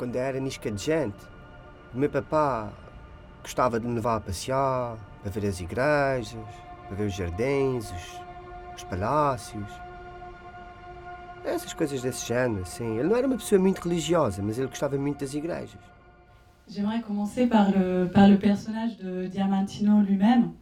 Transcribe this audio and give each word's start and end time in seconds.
quando 0.00 0.16
era 0.16 0.40
nisca 0.40 0.70
de 0.70 0.82
gente. 0.82 1.22
O 1.94 1.98
meu 1.98 2.08
papá 2.08 2.72
gostava 3.42 3.78
de 3.78 3.86
me 3.86 3.96
levar 3.96 4.16
a 4.16 4.20
passear, 4.20 4.96
para 5.20 5.30
ver 5.30 5.46
as 5.46 5.60
igrejas, 5.60 6.38
para 6.86 6.96
ver 6.96 7.04
os 7.04 7.14
jardins, 7.14 7.92
os, 7.92 8.20
os 8.76 8.84
palácios. 8.84 9.70
Essas 11.44 11.74
coisas 11.74 12.00
desse 12.00 12.26
género, 12.26 12.62
assim. 12.62 12.96
Ele 12.98 13.08
não 13.08 13.16
era 13.16 13.26
uma 13.26 13.36
pessoa 13.36 13.60
muito 13.60 13.86
religiosa, 13.86 14.42
mas 14.42 14.58
ele 14.58 14.68
gostava 14.68 14.96
muito 14.96 15.20
das 15.20 15.34
igrejas. 15.34 15.78
J'aimerais 16.66 17.02
commencer 17.02 17.46
par 17.46 17.70
le, 17.70 18.08
par 18.08 18.26
le 18.26 18.38
personnage 18.38 18.96
de 18.96 19.28
Diamantino 19.28 20.00
lui-même. 20.00 20.54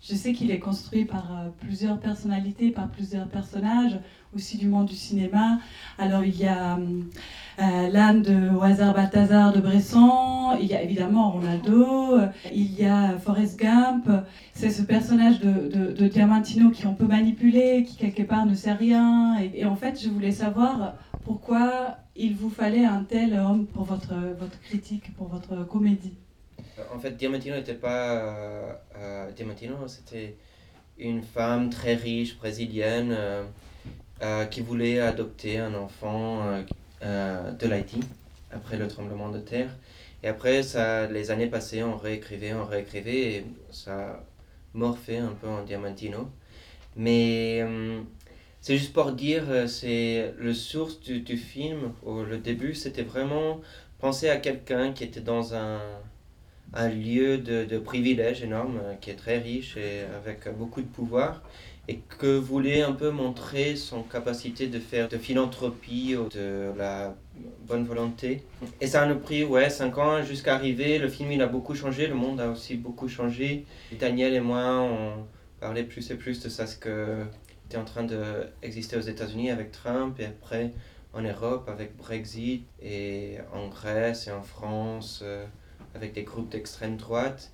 Je 0.00 0.14
sais 0.14 0.34
qu'il 0.34 0.50
est 0.52 0.60
construit 0.60 1.04
par 1.06 1.32
euh, 1.32 1.48
plusieurs 1.58 1.98
personnalités, 1.98 2.70
par 2.70 2.90
plusieurs 2.90 3.26
personnages, 3.26 3.98
aussi 4.34 4.58
du 4.58 4.66
monde 4.66 4.86
du 4.86 4.94
cinéma. 4.94 5.58
Alors 5.98 6.24
il 6.24 6.36
y 6.36 6.46
a 6.46 6.76
euh, 6.76 7.88
l'âne 7.88 8.22
de 8.22 8.50
Wazar 8.50 8.94
Balthazar 8.94 9.52
de 9.52 9.60
Bresson, 9.60 10.56
il 10.60 10.66
y 10.66 10.74
a 10.74 10.82
évidemment 10.82 11.30
Ronaldo, 11.30 12.18
il 12.52 12.74
y 12.74 12.84
a 12.84 13.18
Forrest 13.18 13.58
Gump. 13.58 14.08
C'est 14.54 14.70
ce 14.70 14.82
personnage 14.82 15.40
de, 15.40 15.92
de, 15.92 16.08
Diamantino 16.08 16.70
qui 16.70 16.86
on 16.86 16.94
peut 16.94 17.06
manipuler, 17.06 17.84
qui 17.84 17.96
quelque 17.96 18.22
part 18.22 18.46
ne 18.46 18.54
sait 18.54 18.72
rien. 18.72 19.36
Et, 19.38 19.64
en 19.64 19.76
fait, 19.76 20.00
je 20.02 20.08
voulais 20.08 20.30
savoir 20.30 20.94
pourquoi 21.24 21.98
il 22.16 22.34
vous 22.34 22.50
fallait 22.50 22.84
un 22.84 23.02
tel 23.02 23.34
homme 23.34 23.66
pour 23.66 23.84
votre, 23.84 24.14
votre 24.38 24.60
critique, 24.60 25.14
pour 25.16 25.28
votre 25.28 25.66
comédie. 25.66 26.14
En 26.94 26.98
fait, 26.98 27.16
Diamantino 27.16 27.56
n'était 27.56 27.74
pas. 27.74 28.10
Euh, 28.10 28.72
euh, 28.96 29.32
Diamantino, 29.32 29.86
c'était 29.86 30.36
une 30.98 31.22
femme 31.22 31.70
très 31.70 31.94
riche, 31.94 32.36
brésilienne, 32.38 33.12
euh, 33.12 33.44
qui 34.50 34.60
voulait 34.60 35.00
adopter 35.00 35.58
un 35.58 35.74
enfant 35.74 36.62
de 37.02 37.66
l'Haïti 37.66 38.00
après 38.50 38.76
le 38.76 38.88
tremblement 38.88 39.28
de 39.28 39.38
terre. 39.38 39.70
Et 40.22 40.28
après, 40.28 40.62
ça, 40.62 41.06
les 41.06 41.30
années 41.30 41.48
passées, 41.48 41.82
on 41.82 41.96
réécrivait, 41.96 42.54
on 42.54 42.64
réécrivait, 42.64 43.32
et 43.32 43.46
ça 43.70 44.24
morphait 44.72 45.18
un 45.18 45.32
peu 45.40 45.48
en 45.48 45.62
Diamantino. 45.62 46.30
Mais 46.96 47.62
c'est 48.60 48.78
juste 48.78 48.94
pour 48.94 49.12
dire, 49.12 49.68
c'est 49.68 50.32
le 50.38 50.54
source 50.54 51.00
du, 51.00 51.36
film, 51.36 51.92
au 52.02 52.22
le 52.22 52.38
début, 52.38 52.74
c'était 52.74 53.02
vraiment 53.02 53.60
penser 53.98 54.30
à 54.30 54.38
quelqu'un 54.38 54.92
qui 54.92 55.04
était 55.04 55.20
dans 55.20 55.54
un 55.54 55.80
un 56.74 56.88
lieu 56.88 57.38
de, 57.38 57.64
de 57.64 57.78
privilège 57.78 58.42
énorme, 58.42 58.80
euh, 58.82 58.94
qui 58.94 59.10
est 59.10 59.16
très 59.16 59.38
riche 59.38 59.76
et 59.76 60.02
avec 60.16 60.48
beaucoup 60.56 60.82
de 60.82 60.86
pouvoir, 60.86 61.42
et 61.88 61.98
que 62.18 62.38
voulait 62.38 62.82
un 62.82 62.92
peu 62.92 63.10
montrer 63.10 63.76
son 63.76 64.02
capacité 64.02 64.66
de 64.68 64.78
faire 64.78 65.08
de 65.08 65.18
philanthropie, 65.18 66.16
de 66.34 66.72
la 66.78 67.14
bonne 67.66 67.84
volonté. 67.84 68.42
Et 68.80 68.86
ça 68.86 69.02
a 69.02 69.14
pris 69.14 69.44
ouais, 69.44 69.68
5 69.68 69.98
ans 69.98 70.22
jusqu'à 70.22 70.54
arriver. 70.54 70.98
Le 70.98 71.08
film 71.08 71.32
il 71.32 71.42
a 71.42 71.46
beaucoup 71.46 71.74
changé, 71.74 72.06
le 72.06 72.14
monde 72.14 72.40
a 72.40 72.48
aussi 72.48 72.76
beaucoup 72.76 73.08
changé. 73.08 73.66
Daniel 73.98 74.34
et 74.34 74.40
moi, 74.40 74.80
on 74.80 75.26
parlait 75.60 75.84
plus 75.84 76.10
et 76.10 76.14
plus 76.14 76.42
de 76.42 76.48
ça, 76.48 76.66
ce 76.66 76.76
que 76.76 77.24
était 77.66 77.78
en 77.78 77.84
train 77.84 78.04
d'exister 78.04 78.96
aux 78.96 79.00
États-Unis 79.00 79.50
avec 79.50 79.72
Trump, 79.72 80.18
et 80.20 80.26
après 80.26 80.72
en 81.12 81.22
Europe 81.22 81.68
avec 81.68 81.96
Brexit, 81.96 82.64
et 82.82 83.38
en 83.52 83.68
Grèce 83.68 84.26
et 84.26 84.32
en 84.32 84.42
France. 84.42 85.20
Euh, 85.22 85.44
avec 85.94 86.12
des 86.12 86.24
groupes 86.24 86.50
d'extrême 86.50 86.96
droite. 86.96 87.50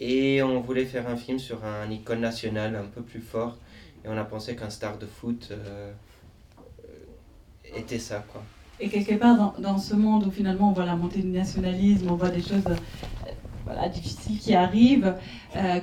Et 0.00 0.42
on 0.42 0.60
voulait 0.60 0.86
faire 0.86 1.08
un 1.08 1.16
film 1.16 1.38
sur 1.38 1.62
un 1.64 1.90
icône 1.90 2.20
national 2.20 2.74
un 2.74 2.86
peu 2.86 3.02
plus 3.02 3.20
fort. 3.20 3.58
Et 4.02 4.08
on 4.08 4.16
a 4.16 4.24
pensé 4.24 4.56
qu'un 4.56 4.70
star 4.70 4.96
de 4.96 5.04
foot 5.04 5.48
euh, 5.50 5.92
euh, 6.84 7.78
était 7.78 7.98
ça. 7.98 8.24
Quoi. 8.32 8.42
Et 8.80 8.88
quelque 8.88 9.14
part, 9.16 9.54
dans, 9.58 9.78
ce 9.78 9.94
monde 9.94 10.26
où 10.26 10.30
finalement 10.30 10.70
on 10.70 10.72
voit 10.72 10.86
la 10.86 10.96
montée 10.96 11.20
du 11.20 11.28
nationalisme, 11.28 12.10
on 12.10 12.14
voit 12.14 12.30
des 12.30 12.40
choses 12.40 12.66
euh, 12.66 13.30
voilà, 13.66 13.90
difficiles 13.90 14.38
qui 14.38 14.54
arrivent, 14.54 15.14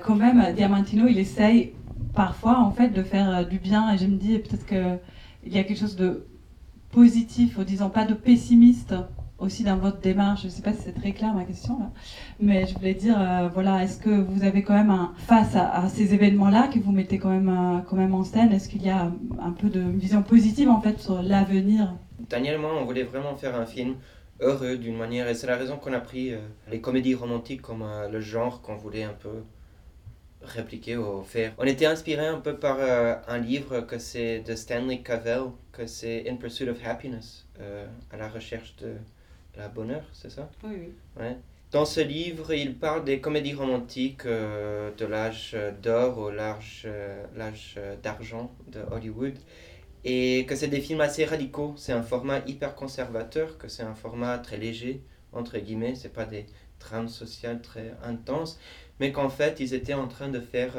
quand 0.04 0.16
même, 0.16 0.54
Diamantino, 0.56 1.08
il 1.08 1.20
essaye 1.20 1.74
parfois 2.16 2.58
en 2.60 2.72
fait 2.72 2.90
de 2.90 3.04
faire 3.04 3.48
du 3.48 3.60
bien. 3.60 3.94
Et 3.94 4.00
je 4.00 4.08
me 4.08 4.18
dis 4.18 4.40
peut-être 4.40 4.66
qu'il 4.66 5.54
y 5.54 5.60
a 5.60 5.64
quelque 5.64 5.80
chose 5.80 5.96
de 5.96 6.26
positif, 6.90 7.60
en 7.60 7.64
disant 7.64 7.92
pas 7.92 8.06
de 8.06 8.16
pessimiste 8.16 8.96
aussi 9.40 9.64
dans 9.64 9.78
votre 9.78 10.00
démarche, 10.00 10.42
je 10.42 10.48
ne 10.48 10.52
sais 10.52 10.62
pas 10.62 10.74
si 10.74 10.82
c'est 10.84 10.94
très 10.94 11.12
clair 11.12 11.34
ma 11.34 11.44
question 11.44 11.80
là, 11.80 11.92
mais 12.40 12.66
je 12.66 12.74
voulais 12.74 12.94
dire, 12.94 13.16
euh, 13.20 13.50
voilà, 13.54 13.84
est-ce 13.84 14.00
que 14.00 14.10
vous 14.10 14.44
avez 14.44 14.64
quand 14.64 14.74
même, 14.74 15.10
face 15.18 15.56
à, 15.56 15.88
ces 15.90 16.14
événements-là, 16.14 16.70
que 16.74 16.80
vous 16.80 16.92
mettez 16.92 17.20
quand 17.20 17.30
même, 17.30 17.50
euh, 17.50 17.80
quand 17.88 17.96
même 17.96 18.16
en 18.16 18.24
scène, 18.24 18.52
est-ce 18.52 18.68
qu'il 18.68 18.84
y 18.84 18.90
a 18.90 19.12
un 19.40 19.52
peu 19.52 19.70
de 19.70 19.80
vision 19.80 20.24
positive 20.24 20.70
en 20.70 20.82
fait 20.82 21.00
sur 21.00 21.22
l'avenir? 21.22 21.94
Daniel 22.30 22.58
moi, 22.58 22.72
on 22.80 22.86
voulait 22.86 23.04
vraiment 23.04 23.36
faire 23.36 23.56
un 23.56 23.66
film 23.66 23.96
heureux 24.40 24.78
d'une 24.78 24.98
manière, 24.98 25.28
et 25.28 25.36
c'est 25.36 25.48
la 25.48 25.56
raison 25.56 25.78
qu'on 25.78 25.94
a 25.94 26.00
pris 26.00 26.34
euh, 26.34 26.40
les 26.72 26.82
comédies 26.82 27.16
romantiques 27.16 27.62
comme 27.62 27.86
le 28.12 28.20
genre 28.20 28.62
qu'on 28.62 28.76
voulait 28.76 29.04
un 29.04 29.14
peu 29.14 29.44
répliquer 30.42 30.98
ou 30.98 31.24
faire. 31.24 31.54
On 31.60 31.66
était 31.66 31.86
inspiré 31.86 32.26
un 32.26 32.40
peu 32.40 32.56
par 32.56 32.78
un 32.80 33.38
livre 33.40 33.82
que 33.82 33.98
c'est 33.98 34.40
de 34.40 34.56
Stanley 34.56 35.00
Cavell, 35.00 35.46
que 35.72 35.88
c'est 35.88 36.30
In 36.30 36.36
Pursuit 36.36 36.70
of 36.70 36.78
Happiness, 36.86 37.48
à 38.12 38.18
la 38.18 38.30
recherche 38.30 38.76
de 38.78 38.94
la 39.58 39.68
bonheur, 39.68 40.04
c'est 40.14 40.30
ça? 40.30 40.50
Oui, 40.64 40.76
oui. 40.80 40.94
Ouais. 41.20 41.38
Dans 41.72 41.86
ce 41.86 42.00
livre, 42.00 42.54
il 42.54 42.78
parle 42.78 43.04
des 43.04 43.20
comédies 43.20 43.54
romantiques 43.54 44.26
euh, 44.26 44.90
de 44.96 45.06
l'âge 45.06 45.56
d'or 45.82 46.18
au 46.18 46.32
l'âge 46.32 46.84
euh, 46.86 47.26
euh, 47.38 47.96
d'argent 48.02 48.56
de 48.68 48.80
Hollywood. 48.92 49.34
Et 50.06 50.46
que 50.48 50.56
c'est 50.56 50.70
des 50.70 50.80
films 50.80 51.02
assez 51.02 51.26
radicaux. 51.26 51.74
C'est 51.76 51.92
un 51.92 52.04
format 52.04 52.40
hyper 52.48 52.76
conservateur, 52.76 53.58
que 53.58 53.68
c'est 53.68 53.84
un 53.84 53.96
format 53.96 54.38
très 54.38 54.58
léger, 54.58 55.04
entre 55.34 55.58
guillemets. 55.58 55.96
C'est 55.96 56.14
pas 56.14 56.26
des 56.26 56.46
trames 56.80 57.10
sociales 57.10 57.62
très 57.62 57.94
intenses. 58.02 58.60
Mais 59.02 59.12
qu'en 59.12 59.30
fait, 59.30 59.60
ils 59.60 59.74
étaient 59.74 59.94
en 59.94 60.08
train 60.08 60.30
de 60.30 60.40
faire 60.40 60.76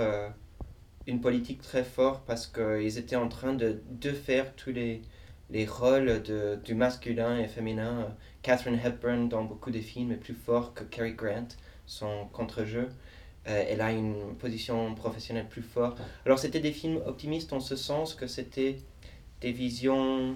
une 1.06 1.20
politique 1.20 1.60
très 1.60 1.84
forte 1.84 2.24
parce 2.26 2.46
qu'ils 2.46 2.98
étaient 2.98 3.16
en 3.16 3.28
train 3.28 3.52
de, 3.52 3.82
de 3.90 4.10
faire 4.12 4.54
tous 4.56 4.70
les, 4.72 5.02
les 5.50 5.66
rôles 5.66 6.22
de, 6.22 6.58
du 6.64 6.74
masculin 6.74 7.38
et 7.38 7.48
féminin 7.48 8.14
Catherine 8.42 8.78
Hepburn, 8.82 9.28
dans 9.28 9.44
beaucoup 9.44 9.70
de 9.70 9.80
films, 9.80 10.12
est 10.12 10.16
plus 10.16 10.34
fort 10.34 10.74
que 10.74 10.84
Cary 10.84 11.12
Grant, 11.12 11.48
son 11.86 12.26
contre-jeu. 12.32 12.88
Euh, 13.46 13.64
elle 13.68 13.80
a 13.80 13.92
une 13.92 14.34
position 14.38 14.94
professionnelle 14.94 15.48
plus 15.48 15.62
forte. 15.62 15.98
Alors 16.26 16.38
c'était 16.38 16.60
des 16.60 16.72
films 16.72 17.00
optimistes 17.06 17.52
en 17.52 17.60
ce 17.60 17.76
sens 17.76 18.14
que 18.14 18.26
c'était 18.26 18.76
des 19.40 19.52
visions 19.52 20.34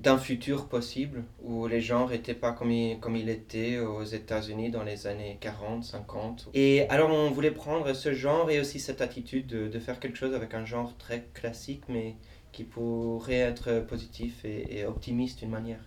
d'un 0.00 0.18
futur 0.18 0.66
possible 0.66 1.24
où 1.42 1.66
les 1.66 1.80
genres 1.80 2.10
n'étaient 2.10 2.34
pas 2.34 2.52
comme 2.52 2.70
il, 2.70 2.98
comme 2.98 3.16
il 3.16 3.28
était 3.28 3.78
aux 3.78 4.02
États-Unis 4.02 4.70
dans 4.70 4.82
les 4.82 5.06
années 5.06 5.38
40, 5.40 5.84
50. 5.84 6.48
Et 6.54 6.88
alors 6.88 7.10
on 7.10 7.30
voulait 7.30 7.52
prendre 7.52 7.92
ce 7.92 8.12
genre 8.12 8.50
et 8.50 8.60
aussi 8.60 8.80
cette 8.80 9.00
attitude 9.00 9.46
de, 9.46 9.68
de 9.68 9.78
faire 9.78 10.00
quelque 10.00 10.18
chose 10.18 10.34
avec 10.34 10.52
un 10.54 10.64
genre 10.64 10.96
très 10.98 11.28
classique 11.32 11.84
mais 11.88 12.16
qui 12.54 12.62
pourrait 12.62 13.34
être 13.34 13.80
positif 13.80 14.44
et, 14.44 14.86
optimiste 14.86 15.40
d'une 15.40 15.50
manière. 15.50 15.80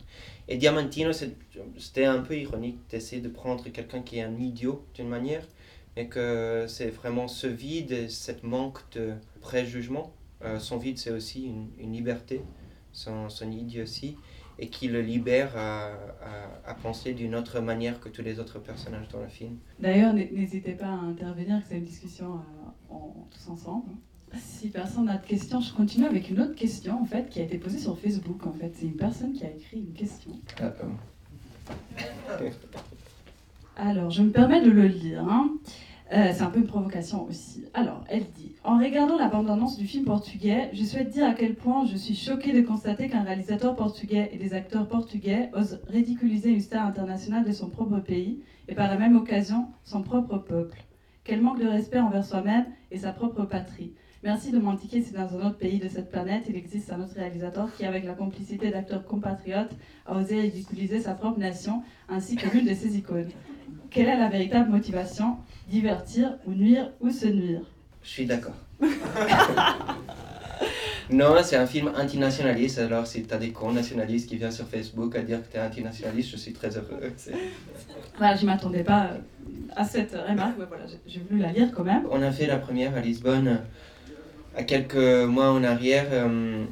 Et 0.50 0.58
Diamantino, 0.58 1.12
c'était 1.14 2.06
un 2.06 2.20
peu 2.20 2.38
ironique 2.38 2.80
d'essayer 2.90 3.22
de 3.22 3.30
prendre 3.30 3.64
quelqu'un 3.70 4.02
qui 4.02 4.18
est 4.18 4.24
un 4.24 4.38
idiot 4.38 4.86
d'une 4.94 5.08
manière, 5.08 5.46
mais 5.96 6.08
que 6.08 6.66
c'est 6.68 6.90
vraiment 6.90 7.30
ce 7.30 7.48
vide, 7.48 8.10
cette 8.10 8.44
manque 8.44 8.80
de 8.92 9.14
préjugement. 9.40 10.12
Euh, 10.44 10.60
son 10.60 10.78
vide, 10.78 10.98
c'est 10.98 11.12
aussi 11.12 11.52
une, 11.80 11.94
liberté, 11.94 12.42
son, 12.92 13.30
son 13.30 13.50
idiotie, 13.50 14.18
et 14.60 14.68
qui 14.68 14.90
le 14.90 15.02
libère 15.02 15.56
à, 15.56 15.94
penser 16.84 17.14
d'une 17.14 17.34
autre 17.34 17.60
manière 17.60 18.00
que 18.00 18.10
tous 18.10 18.22
les 18.22 18.40
autres 18.40 18.60
personnages 18.60 19.08
dans 19.08 19.22
le 19.22 19.28
film. 19.28 19.58
D'ailleurs, 19.80 20.14
n'hésitez 20.14 20.74
pas 20.74 20.88
à 20.88 21.00
intervenir, 21.12 21.62
c'est 21.68 21.78
une 21.78 21.86
discussion 21.86 22.36
euh, 22.36 22.94
en, 22.94 23.28
tous 23.32 23.50
ensemble. 23.50 23.92
Si 24.36 24.70
personne 24.70 25.06
n'a 25.06 25.18
de 25.18 25.26
questions, 25.26 25.62
je 25.62 25.74
continue 25.74 26.06
avec 26.06 26.30
une 26.30 26.42
autre 26.42 26.56
question 26.56 27.02
en 27.02 27.06
fait 27.06 27.30
qui 27.30 27.40
a 27.40 27.44
été 27.44 27.58
posée 27.58 27.80
sur 27.80 27.98
Facebook. 27.98 28.46
En 28.46 28.54
fait, 28.54 28.72
c'est 28.76 28.86
une 28.86 28.96
personne 28.96 29.34
qui 29.34 29.46
a 29.46 29.50
écrit 29.52 29.80
une 29.80 29.94
question. 29.94 30.32
Ah, 30.60 30.74
Alors, 33.78 34.10
je 34.10 34.24
me 34.24 34.32
permets 34.32 34.62
de 34.62 34.72
le 34.72 34.88
lire. 34.88 35.24
Hein. 35.24 35.52
Euh, 36.14 36.32
c'est 36.34 36.42
un 36.42 36.50
peu 36.50 36.60
une 36.60 36.68
provocation 36.68 37.26
aussi. 37.28 37.66
Alors, 37.74 38.04
elle 38.10 38.24
dit 38.32 38.56
En 38.64 38.80
regardant 38.80 39.18
la 39.18 39.28
bande-annonce 39.28 39.78
du 39.78 39.86
film 39.86 40.06
portugais, 40.06 40.70
je 40.74 40.84
souhaite 40.84 41.10
dire 41.10 41.28
à 41.28 41.34
quel 41.34 41.56
point 41.56 41.86
je 41.86 41.98
suis 41.98 42.16
choquée 42.16 42.54
de 42.54 42.66
constater 42.66 43.10
qu'un 43.10 43.24
réalisateur 43.24 43.76
portugais 43.76 44.30
et 44.32 44.38
des 44.38 44.54
acteurs 44.54 44.88
portugais 44.88 45.50
osent 45.54 45.82
ridiculiser 45.88 46.50
une 46.50 46.62
star 46.62 46.86
internationale 46.86 47.44
de 47.44 47.52
son 47.52 47.70
propre 47.70 48.00
pays 48.00 48.42
et 48.70 48.76
par 48.76 48.88
la 48.88 48.98
même 48.98 49.18
occasion 49.18 49.68
son 49.84 50.02
propre 50.02 50.38
peuple. 50.38 50.82
Quel 51.26 51.42
manque 51.42 51.60
de 51.60 51.68
respect 51.68 52.00
envers 52.00 52.24
soi-même 52.24 52.66
et 52.90 53.00
sa 53.00 53.12
propre 53.12 53.44
patrie. 53.44 53.94
Merci 54.24 54.52
de 54.52 54.58
m'indiquer 54.60 55.02
si 55.02 55.14
dans 55.14 55.28
un 55.38 55.48
autre 55.48 55.58
pays 55.58 55.80
de 55.80 55.88
cette 55.88 56.10
planète, 56.10 56.44
il 56.50 56.56
existe 56.56 56.92
un 56.92 57.00
autre 57.02 57.14
réalisateur 57.16 57.70
qui, 57.76 57.86
avec 57.86 58.04
la 58.04 58.14
complicité 58.14 58.72
d'acteurs 58.72 59.06
compatriotes, 59.06 59.72
a 60.06 60.16
osé 60.18 60.42
ridiculiser 60.42 61.00
sa 61.00 61.14
propre 61.14 61.40
nation 61.40 61.84
ainsi 62.10 62.36
que 62.36 62.50
l'une 62.50 62.66
de 62.66 62.74
ses 62.74 62.98
icônes. 62.98 63.30
Quelle 63.92 64.08
est 64.10 64.18
la 64.18 64.28
véritable 64.30 64.70
motivation? 64.72 65.38
Divertir 65.70 66.38
ou 66.46 66.52
nuire 66.54 66.92
ou 67.00 67.10
se 67.10 67.28
nuire? 67.28 67.62
Je 68.04 68.10
suis 68.10 68.26
d'accord. 68.26 68.56
Non, 71.10 71.36
c'est 71.42 71.56
un 71.56 71.66
film 71.66 71.90
antinationaliste. 71.98 72.80
Alors, 72.80 73.08
si 73.08 73.24
tu 73.24 73.34
as 73.34 73.38
des 73.38 73.52
cons 73.54 73.72
nationalistes 73.72 74.28
qui 74.28 74.36
viennent 74.36 74.52
sur 74.52 74.68
Facebook 74.68 75.16
à 75.16 75.22
dire 75.22 75.42
que 75.42 75.50
tu 75.50 75.56
es 75.58 75.62
antinationaliste, 75.62 76.32
je 76.32 76.36
suis 76.36 76.52
très 76.52 76.76
heureux. 76.76 77.00
Voilà, 78.18 78.36
je 78.36 78.46
m'attendais 78.46 78.84
pas 78.84 79.06
euh, 79.06 79.18
à 79.76 79.86
cette 79.86 80.12
remarque, 80.12 80.56
mais 80.60 80.66
voilà, 80.68 80.84
j'ai- 81.06 81.20
voulu 81.22 81.40
la 81.42 81.54
lire 81.54 81.72
quand 81.74 81.86
même. 81.86 82.04
On 82.12 82.22
a 82.22 82.30
fait 82.32 82.46
la 82.48 82.58
première 82.58 82.94
à 82.96 83.00
Lisbonne 83.00 83.62
à 84.58 84.64
quelques 84.64 84.96
mois 84.96 85.52
en 85.52 85.64
arrière 85.64 86.08
euh, 86.12 86.66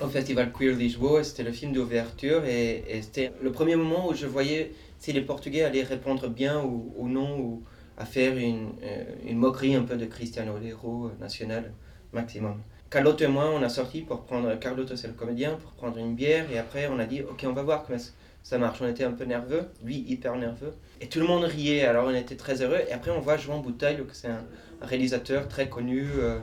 au 0.00 0.08
festival 0.08 0.52
Queer 0.52 0.74
Lisboa. 0.74 1.22
C'était 1.22 1.42
le 1.42 1.52
film 1.52 1.72
d'ouverture 1.72 2.46
et, 2.46 2.82
c'était 3.02 3.30
le 3.42 3.52
premier 3.52 3.76
moment 3.76 4.08
où 4.08 4.14
je 4.14 4.26
voyais 4.26 4.72
si 4.98 5.12
les 5.12 5.20
Portugais 5.20 5.62
allaient 5.62 5.82
répondre 5.82 6.28
bien 6.28 6.64
ou, 6.64 7.08
non 7.08 7.38
ou 7.38 7.62
à 7.98 8.06
faire 8.06 8.38
une, 8.38 8.70
euh, 8.82 9.04
une 9.26 9.36
moquerie 9.36 9.74
un 9.74 9.82
peu 9.82 9.96
de 9.96 10.06
Cristiano, 10.06 10.58
l'héros 10.58 11.10
national 11.20 11.72
maximum. 12.14 12.62
Carlotto 12.88 13.24
et 13.24 13.28
moi, 13.28 13.50
on 13.54 13.62
a 13.62 13.68
sorti 13.68 14.00
pour 14.00 14.24
prendre, 14.24 14.58
Carlotto 14.58 14.96
c'est 14.96 15.08
le 15.08 15.12
comédien, 15.12 15.56
pour 15.56 15.72
prendre 15.72 15.98
une 15.98 16.14
bière 16.14 16.50
et 16.50 16.58
après 16.58 16.88
on 16.90 16.98
a 16.98 17.04
dit 17.04 17.20
ok 17.20 17.44
on 17.46 17.52
va 17.52 17.62
voir 17.62 17.84
comment 17.84 17.98
ça 18.42 18.56
marche. 18.58 18.78
On 18.80 18.88
était 18.88 19.04
un 19.04 19.12
peu 19.12 19.24
nerveux, 19.24 19.68
lui 19.84 20.04
hyper 20.08 20.36
nerveux. 20.36 20.72
Et 21.02 21.08
tout 21.08 21.18
le 21.18 21.26
monde 21.26 21.44
riait, 21.44 21.84
alors 21.84 22.06
on 22.06 22.14
était 22.14 22.36
très 22.36 22.62
heureux. 22.62 22.80
Et 22.88 22.92
après, 22.92 23.10
on 23.10 23.18
voit 23.18 23.36
Joan 23.36 23.60
Bouteille, 23.60 23.96
que 23.96 24.14
c'est 24.14 24.28
un, 24.28 24.44
réalisateur 24.80 25.48
très 25.48 25.68
connu 25.68 26.06
euh, 26.16 26.38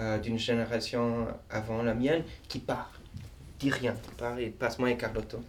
euh, 0.00 0.18
d'une 0.18 0.38
génération 0.38 1.26
avant 1.50 1.82
la 1.82 1.94
mienne, 1.94 2.22
qui 2.48 2.58
part. 2.58 2.92
Dit 3.58 3.70
rien, 3.70 3.94
il 4.08 4.14
part, 4.14 4.40
il 4.40 4.52
passe 4.52 4.78
moi 4.78 4.90
et 4.90 4.96
Carlotto. 4.96 5.42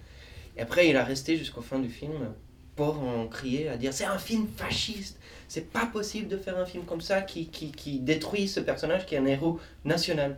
Et 0.57 0.62
après, 0.62 0.90
il 0.90 0.98
a 0.98 1.04
resté 1.04 1.38
jusqu'au 1.38 1.62
fin 1.62 1.80
du 1.80 1.90
film 1.90 2.34
pour 2.75 3.01
en 3.04 3.28
crier, 3.28 3.69
à 3.69 3.78
dire 3.78 3.94
c'est 3.94 4.06
un 4.06 4.18
film 4.18 4.48
fasciste. 4.56 5.19
C'est 5.48 5.72
pas 5.72 5.86
possible 5.86 6.28
de 6.28 6.38
faire 6.38 6.57
un 6.57 6.66
film 6.66 6.86
comme 6.86 7.01
ça 7.01 7.22
qui, 7.22 7.48
qui, 7.48 7.72
qui 7.72 8.00
détruit 8.00 8.48
ce 8.48 8.60
personnage 8.60 9.06
qui 9.06 9.16
est 9.16 9.18
un 9.18 9.25
héros 9.25 9.60
national. 9.86 10.38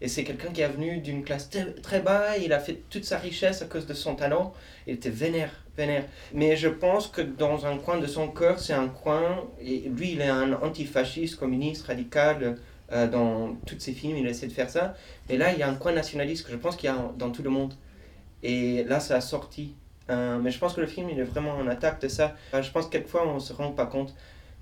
Et 0.00 0.08
c'est 0.08 0.24
quelqu'un 0.24 0.50
qui 0.50 0.60
est 0.60 0.68
venu 0.68 0.98
d'une 0.98 1.24
classe 1.24 1.48
très 1.82 2.00
bas, 2.00 2.36
il 2.36 2.52
a 2.52 2.58
fait 2.58 2.82
toute 2.90 3.04
sa 3.04 3.18
richesse 3.18 3.62
à 3.62 3.66
cause 3.66 3.86
de 3.86 3.94
son 3.94 4.14
talent. 4.16 4.52
Il 4.86 4.94
était 4.94 5.10
vénère, 5.10 5.52
vénère. 5.76 6.04
Mais 6.32 6.56
je 6.56 6.68
pense 6.68 7.06
que 7.06 7.22
dans 7.22 7.64
un 7.66 7.78
coin 7.78 7.98
de 7.98 8.06
son 8.06 8.28
cœur, 8.28 8.58
c'est 8.58 8.72
un 8.72 8.88
coin, 8.88 9.44
et 9.60 9.88
lui 9.88 10.12
il 10.12 10.20
est 10.20 10.28
un 10.28 10.52
antifasciste, 10.54 11.36
communiste, 11.36 11.86
radical, 11.86 12.56
euh, 12.92 13.08
dans 13.08 13.54
tous 13.66 13.78
ses 13.78 13.92
films, 13.92 14.16
il 14.16 14.26
essaie 14.26 14.46
de 14.46 14.52
faire 14.52 14.70
ça. 14.70 14.94
Et 15.28 15.36
là, 15.36 15.52
il 15.52 15.58
y 15.58 15.62
a 15.62 15.68
un 15.68 15.74
coin 15.74 15.92
nationaliste 15.92 16.46
que 16.46 16.52
je 16.52 16.56
pense 16.56 16.76
qu'il 16.76 16.88
y 16.88 16.92
a 16.92 17.12
dans 17.16 17.30
tout 17.30 17.42
le 17.42 17.50
monde. 17.50 17.74
Et 18.42 18.84
là, 18.84 19.00
ça 19.00 19.16
a 19.16 19.20
sorti. 19.20 19.74
Euh, 20.10 20.38
mais 20.38 20.50
je 20.50 20.58
pense 20.58 20.74
que 20.74 20.80
le 20.80 20.86
film, 20.86 21.08
il 21.10 21.18
est 21.18 21.24
vraiment 21.24 21.52
en 21.52 21.66
attaque 21.66 22.00
de 22.02 22.08
ça. 22.08 22.36
Je 22.52 22.70
pense 22.70 22.86
que 22.86 22.92
quelquefois, 22.92 23.26
on 23.26 23.34
ne 23.34 23.40
se 23.40 23.52
rend 23.52 23.72
pas 23.72 23.86
compte. 23.86 24.14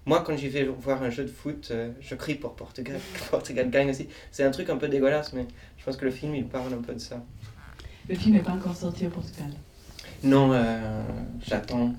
Moi, 0.06 0.22
quand 0.24 0.36
j'y 0.36 0.48
vais 0.48 0.64
voir 0.64 1.02
un 1.02 1.10
jeu 1.10 1.24
de 1.24 1.30
foot, 1.30 1.68
euh, 1.70 1.90
je 2.00 2.14
crie 2.14 2.34
pour 2.34 2.54
Portugal. 2.54 2.98
Portugal 3.30 3.70
gagne 3.70 3.90
aussi. 3.90 4.08
C'est 4.30 4.44
un 4.44 4.50
truc 4.50 4.70
un 4.70 4.76
peu 4.76 4.88
dégueulasse, 4.88 5.32
mais 5.32 5.46
je 5.78 5.84
pense 5.84 5.96
que 5.96 6.04
le 6.04 6.10
film, 6.10 6.34
il 6.34 6.46
parle 6.46 6.72
un 6.72 6.82
peu 6.82 6.94
de 6.94 6.98
ça. 6.98 7.22
Le 8.08 8.14
film 8.14 8.34
n'est 8.34 8.42
pas 8.42 8.52
encore 8.52 8.74
sorti 8.74 9.06
au 9.06 9.10
Portugal. 9.10 9.50
Non, 10.24 10.52
euh, 10.52 11.02
j'attends 11.44 11.94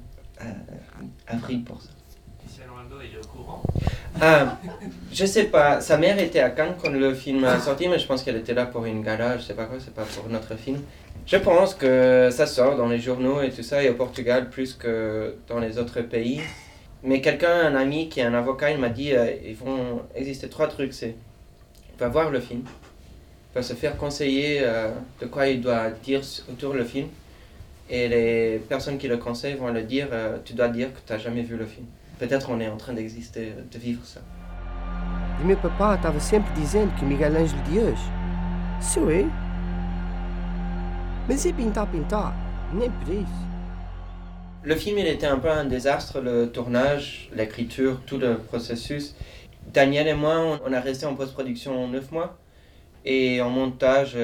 avril 1.28 1.64
pour 1.64 1.82
ça. 1.82 1.90
Ah, 4.22 4.58
je 5.12 5.26
sais 5.26 5.46
pas. 5.46 5.82
Sa 5.82 5.98
mère 5.98 6.20
était 6.20 6.40
à 6.40 6.50
Cannes 6.52 6.76
quand 6.82 6.92
le 6.92 7.14
film 7.14 7.44
a 7.44 7.60
sorti, 7.60 7.88
mais 7.88 8.00
je 8.00 8.08
pense 8.08 8.24
qu'elle 8.24 8.38
était 8.38 8.54
là 8.54 8.66
pour 8.66 8.86
une 8.86 9.02
gala, 9.02 9.38
je 9.38 9.44
sais 9.44 9.54
pas 9.54 9.66
quoi, 9.66 9.78
c'est 9.80 9.94
pas 9.94 10.04
pour 10.04 10.30
notre 10.30 10.56
film. 10.56 10.80
Je 11.26 11.38
pense 11.38 11.74
que 11.74 12.30
ça 12.32 12.46
sort 12.46 12.76
dans 12.76 12.88
les 12.88 13.00
journaux 13.00 13.42
et 13.42 13.50
tout 13.50 13.64
ça, 13.64 13.84
et 13.84 13.90
au 13.90 13.96
Portugal 13.96 14.50
plus 14.50 14.74
que 14.74 15.36
dans 15.48 15.60
les 15.60 15.78
autres 15.78 16.02
pays. 16.02 16.42
Mais 17.04 17.22
quelqu'un, 17.22 17.68
un 17.68 17.76
ami 17.76 18.08
qui 18.10 18.20
est 18.22 18.24
un 18.24 18.34
avocat, 18.34 18.72
il 18.72 18.78
m'a 18.78 18.90
dit 18.90 19.14
euh, 19.14 19.32
ils 19.46 19.56
vont 19.56 20.02
exister 20.16 20.48
trois 20.48 20.68
trucs. 20.68 20.94
C'est 20.94 21.16
va 22.00 22.08
voir 22.08 22.30
le 22.32 22.40
film, 22.40 22.62
il 22.66 23.56
va 23.56 23.62
se 23.62 23.74
faire 23.74 23.98
conseiller 23.98 24.60
euh, 24.62 24.90
de 25.22 25.26
quoi 25.28 25.48
il 25.48 25.62
doit 25.62 25.90
dire 26.04 26.22
autour 26.50 26.74
du 26.74 26.84
film, 26.84 27.08
et 27.90 28.08
les 28.08 28.60
personnes 28.70 28.98
qui 28.98 29.08
le 29.08 29.18
conseillent 29.18 29.56
vont 29.56 29.72
le 29.72 29.84
dire 29.84 30.08
euh, 30.12 30.38
tu 30.44 30.54
dois 30.54 30.70
dire 30.70 30.94
que 30.94 31.00
tu 31.06 31.14
n'as 31.14 31.20
jamais 31.20 31.44
vu 31.44 31.56
le 31.56 31.66
film. 31.66 31.86
Peut-être 32.20 32.50
on 32.50 32.60
est 32.60 32.70
en 32.70 32.78
train 32.78 32.94
d'exister, 32.94 33.54
de 33.72 33.78
vivre 33.78 34.06
ça. 34.06 34.22
E 35.42 35.44
meu 35.44 35.58
papá 35.58 35.96
estava 35.96 36.20
sempre 36.20 36.54
dizendo 36.54 36.94
que 36.96 37.04
Miguel 37.04 37.36
Ângelo 37.36 37.62
de 37.64 37.80
hoje 37.80 38.04
sou 38.82 39.12
eu. 39.12 39.30
Mas 41.28 41.46
é 41.46 41.52
pintar, 41.52 41.88
pintar, 41.88 42.36
nem 42.72 42.90
por 42.92 43.10
isso. 43.14 43.54
Le 44.64 44.78
film, 44.78 44.98
il 44.98 45.08
était 45.08 45.28
un 45.28 45.40
peu 45.40 45.50
un 45.50 45.66
désastre, 45.66 46.22
le 46.22 46.50
tournage, 46.50 47.30
l'écriture, 47.34 48.00
tout 48.06 48.18
le 48.18 48.38
processus. 48.38 49.14
Daniel 49.74 50.08
et 50.08 50.14
moi, 50.14 50.60
on, 50.66 50.72
a 50.72 50.80
resté 50.80 51.06
en 51.06 51.16
post-production 51.16 51.88
9 51.90 52.12
mois 52.12 52.38
et 53.06 53.42
en 53.42 53.50
montage 53.50 54.18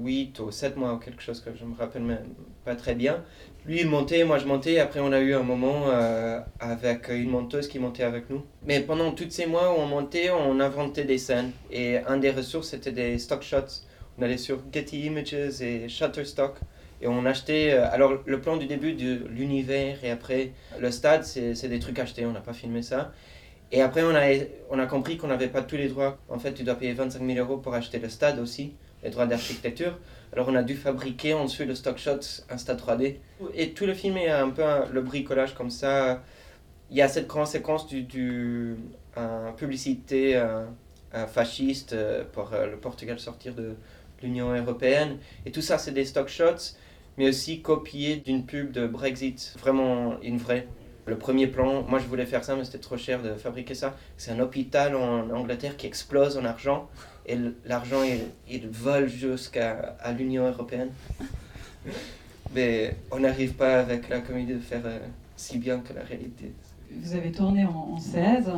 8 0.00 0.40
ou 0.40 0.50
7 0.50 0.76
mois 0.76 0.94
ou 0.94 0.98
quelque 0.98 1.22
chose 1.22 1.40
que 1.40 1.50
je 1.54 1.64
me 1.64 1.76
rappelle 1.76 2.02
même 2.02 2.34
pas 2.64 2.74
très 2.74 2.94
bien. 2.94 3.22
Lui, 3.66 3.80
il 3.80 3.88
montait, 3.88 4.24
moi 4.24 4.38
je 4.38 4.46
montais. 4.46 4.78
Après, 4.78 5.00
on 5.00 5.10
a 5.12 5.20
eu 5.20 5.34
un 5.34 5.42
moment 5.42 5.84
euh, 5.88 6.38
avec 6.60 7.08
une 7.08 7.30
monteuse 7.30 7.66
qui 7.66 7.78
montait 7.78 8.02
avec 8.02 8.28
nous. 8.28 8.42
Mais 8.66 8.80
pendant 8.80 9.12
tous 9.12 9.30
ces 9.30 9.46
mois 9.46 9.72
où 9.72 9.80
on 9.80 9.86
montait, 9.86 10.30
on 10.30 10.60
inventait 10.60 11.04
des 11.04 11.16
scènes. 11.16 11.50
Et 11.70 11.98
un 11.98 12.18
des 12.18 12.30
ressources, 12.30 12.68
c'était 12.70 12.92
des 12.92 13.18
stock 13.18 13.42
shots. 13.42 13.84
On 14.18 14.22
allait 14.22 14.36
sur 14.36 14.58
Getty 14.70 15.06
Images 15.06 15.62
et 15.62 15.88
Shutterstock. 15.88 16.56
Et 17.00 17.06
on 17.06 17.24
achetait. 17.24 17.72
euh, 17.72 17.90
alors, 17.90 18.18
le 18.26 18.40
plan 18.40 18.58
du 18.58 18.66
début 18.66 18.92
de 18.92 19.26
l'univers 19.30 19.96
et 20.04 20.10
après 20.10 20.52
le 20.78 20.90
stade, 20.90 21.24
c'est 21.24 21.68
des 21.68 21.78
trucs 21.78 21.98
achetés. 21.98 22.26
On 22.26 22.32
n'a 22.32 22.40
pas 22.40 22.52
filmé 22.54 22.82
ça. 22.82 23.12
Et 23.74 23.82
après, 23.82 24.02
on 24.04 24.14
a, 24.14 24.22
on 24.70 24.78
a 24.78 24.86
compris 24.86 25.16
qu'on 25.16 25.26
n'avait 25.26 25.48
pas 25.48 25.62
tous 25.62 25.76
les 25.76 25.88
droits. 25.88 26.18
En 26.28 26.38
fait, 26.38 26.52
tu 26.54 26.62
dois 26.62 26.74
payer 26.76 26.92
25 26.92 27.26
000 27.26 27.38
euros 27.38 27.58
pour 27.58 27.74
acheter 27.74 27.98
le 27.98 28.08
stade 28.08 28.38
aussi, 28.38 28.74
les 29.02 29.10
droits 29.10 29.26
d'architecture. 29.26 29.98
Alors, 30.32 30.48
on 30.48 30.54
a 30.54 30.62
dû 30.62 30.74
fabriquer 30.76 31.34
ensuite 31.34 31.66
le 31.68 31.74
stock 31.74 31.98
shot, 31.98 32.20
un 32.50 32.58
stade 32.58 32.78
3D. 32.78 33.16
Et 33.54 33.70
tout 33.72 33.86
le 33.86 33.94
film 33.94 34.16
est 34.16 34.30
un 34.30 34.50
peu 34.50 34.64
un- 34.64 34.86
le 34.92 35.00
bricolage 35.02 35.54
comme 35.54 35.70
ça. 35.70 36.22
Il 36.90 36.96
y 36.96 37.02
a 37.02 37.08
cette 37.08 37.26
grande 37.26 37.46
séquence 37.48 37.86
du, 37.86 38.02
du 38.02 38.76
un 39.16 39.52
publicité 39.56 40.36
un 41.12 41.26
fasciste 41.28 41.92
euh, 41.92 42.24
pour 42.32 42.52
euh, 42.52 42.66
le 42.66 42.76
Portugal 42.76 43.20
sortir 43.20 43.54
de 43.54 43.76
l'Union 44.22 44.52
européenne. 44.54 45.18
Et 45.46 45.52
tout 45.52 45.62
ça, 45.62 45.78
c'est 45.78 45.92
des 45.92 46.04
stock 46.04 46.28
shots, 46.28 46.74
mais 47.16 47.28
aussi 47.28 47.62
copiés 47.62 48.16
d'une 48.16 48.44
pub 48.44 48.72
de 48.72 48.86
Brexit, 48.88 49.54
vraiment 49.60 50.20
une 50.22 50.38
vraie. 50.38 50.66
Le 51.06 51.16
premier 51.18 51.46
plan, 51.46 51.82
moi 51.82 51.98
je 51.98 52.06
voulais 52.06 52.24
faire 52.24 52.42
ça, 52.44 52.56
mais 52.56 52.64
c'était 52.64 52.78
trop 52.78 52.96
cher 52.96 53.22
de 53.22 53.34
fabriquer 53.34 53.74
ça. 53.74 53.94
C'est 54.16 54.30
un 54.32 54.40
hôpital 54.40 54.96
en 54.96 55.28
Angleterre 55.30 55.76
qui 55.76 55.86
explose 55.86 56.38
en 56.38 56.44
argent, 56.46 56.88
et 57.26 57.36
l'argent 57.66 58.02
il, 58.02 58.20
il 58.48 58.68
vole 58.68 59.08
jusqu'à 59.08 59.96
à 60.00 60.12
l'Union 60.12 60.48
européenne. 60.48 60.90
Mais 62.54 62.96
on 63.10 63.18
n'arrive 63.18 63.54
pas 63.54 63.80
avec 63.80 64.08
la 64.08 64.20
comédie 64.20 64.54
de 64.54 64.58
faire 64.60 64.82
euh, 64.84 64.98
si 65.36 65.58
bien 65.58 65.80
que 65.80 65.92
la 65.92 66.02
réalité. 66.02 66.52
Vous 66.90 67.14
avez 67.14 67.32
tourné 67.32 67.64
en, 67.64 67.70
en 67.94 67.98
16. 67.98 68.50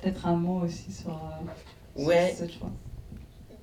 Peut-être 0.00 0.26
un 0.26 0.36
mot 0.36 0.60
aussi 0.64 0.92
sur, 0.92 1.10
euh, 1.10 1.98
sur 1.98 2.06
Ouais. 2.08 2.32
cette 2.36 2.52
choix. 2.52 2.70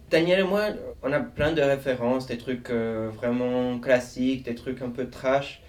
Daniel 0.10 0.40
et 0.40 0.44
moi, 0.44 0.70
on 1.04 1.12
a 1.14 1.20
plein 1.20 1.52
de 1.54 1.62
références, 1.62 2.26
des 2.26 2.38
trucs 2.38 2.72
euh, 2.72 3.10
vraiment 3.14 3.78
classiques, 3.80 4.44
des 4.44 4.56
trucs 4.56 4.82
un 4.82 4.90
peu 4.90 5.08
trash. 5.10 5.62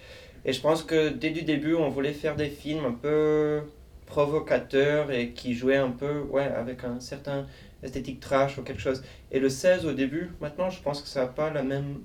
Et 0.45 0.53
je 0.53 0.61
pense 0.61 0.83
que 0.83 1.11
dès 1.11 1.31
du 1.31 1.43
début, 1.43 1.75
on 1.75 1.89
voulait 1.91 2.13
faire 2.13 2.37
des 2.37 2.49
films 2.49 2.85
un 2.85 2.93
peu 2.93 3.63
provocateurs 4.07 5.11
et 5.11 5.31
qui 5.31 5.55
jouaient 5.55 5.77
un 5.77 5.91
peu 5.91 6.21
ouais, 6.31 6.45
avec 6.45 6.85
un 6.85 6.99
certain 7.01 7.47
esthétique 7.83 8.21
trash 8.21 8.59
ou 8.59 8.63
quelque 8.63 8.81
chose. 8.81 9.03
Et 9.31 9.39
le 9.39 9.49
16 9.49 9.87
au 9.87 9.93
début, 9.93 10.33
maintenant, 10.41 10.71
je 10.71 10.81
pense 10.83 11.03
que 11.03 11.09
ça 11.09 11.23
n'a 11.23 11.27
pas 11.29 11.51
la 11.51 11.63
même 11.63 12.01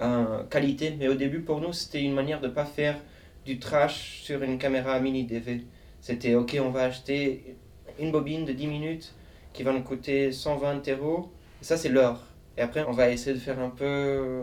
euh, 0.00 0.44
qualité. 0.44 0.94
Mais 0.98 1.08
au 1.08 1.14
début, 1.14 1.40
pour 1.40 1.60
nous, 1.60 1.72
c'était 1.72 2.02
une 2.02 2.14
manière 2.14 2.40
de 2.40 2.48
ne 2.48 2.52
pas 2.52 2.64
faire 2.64 2.96
du 3.44 3.58
trash 3.58 4.20
sur 4.22 4.42
une 4.42 4.58
caméra 4.58 4.98
mini 5.00 5.24
DV. 5.24 5.64
C'était 6.00 6.34
ok, 6.34 6.56
on 6.60 6.70
va 6.70 6.84
acheter 6.84 7.56
une 7.98 8.10
bobine 8.10 8.44
de 8.44 8.52
10 8.52 8.66
minutes 8.66 9.14
qui 9.52 9.62
va 9.62 9.72
nous 9.72 9.82
coûter 9.82 10.32
120 10.32 10.88
euros. 10.88 11.30
Ça, 11.60 11.76
c'est 11.76 11.88
l'or. 11.88 12.24
Et 12.56 12.62
après, 12.62 12.84
on 12.88 12.92
va 12.92 13.10
essayer 13.10 13.34
de 13.34 13.40
faire 13.40 13.58
un 13.58 13.70
peu 13.70 14.42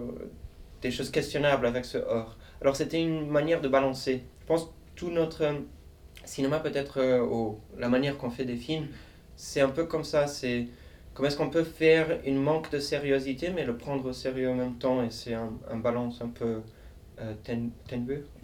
des 0.82 0.92
choses 0.92 1.10
questionnables 1.10 1.66
avec 1.66 1.86
ce 1.86 1.98
or. 1.98 2.38
Alors, 2.62 2.76
c'était 2.76 3.02
une 3.02 3.28
manière 3.28 3.62
de 3.62 3.68
balancer. 3.68 4.24
Je 4.42 4.46
pense 4.46 4.74
tout 4.96 5.12
notre 5.12 5.44
euh, 5.44 5.54
cinéma, 6.26 6.60
peut-être, 6.60 7.00
euh, 7.00 7.52
la 7.78 7.90
manière 7.90 8.18
qu'on 8.18 8.30
fait 8.30 8.46
des 8.46 8.56
films, 8.56 8.88
c'est 9.36 9.62
un 9.62 9.70
peu 9.70 9.86
comme 9.86 10.04
ça. 10.04 10.28
C'est 10.28 10.68
comment 11.14 11.28
est-ce 11.30 11.38
qu'on 11.38 11.50
peut 11.50 11.64
faire 11.64 12.20
une 12.26 12.42
manque 12.42 12.72
de 12.72 12.80
sérieuxité, 12.80 13.50
mais 13.50 13.64
le 13.64 13.78
prendre 13.78 14.06
au 14.06 14.14
sérieux 14.14 14.50
en 14.50 14.56
même 14.56 14.76
temps. 14.76 15.04
Et 15.04 15.12
c'est 15.12 15.34
un, 15.34 15.52
balance 15.76 16.22
un 16.22 16.30
peu 16.30 16.62
euh. 17.20 17.34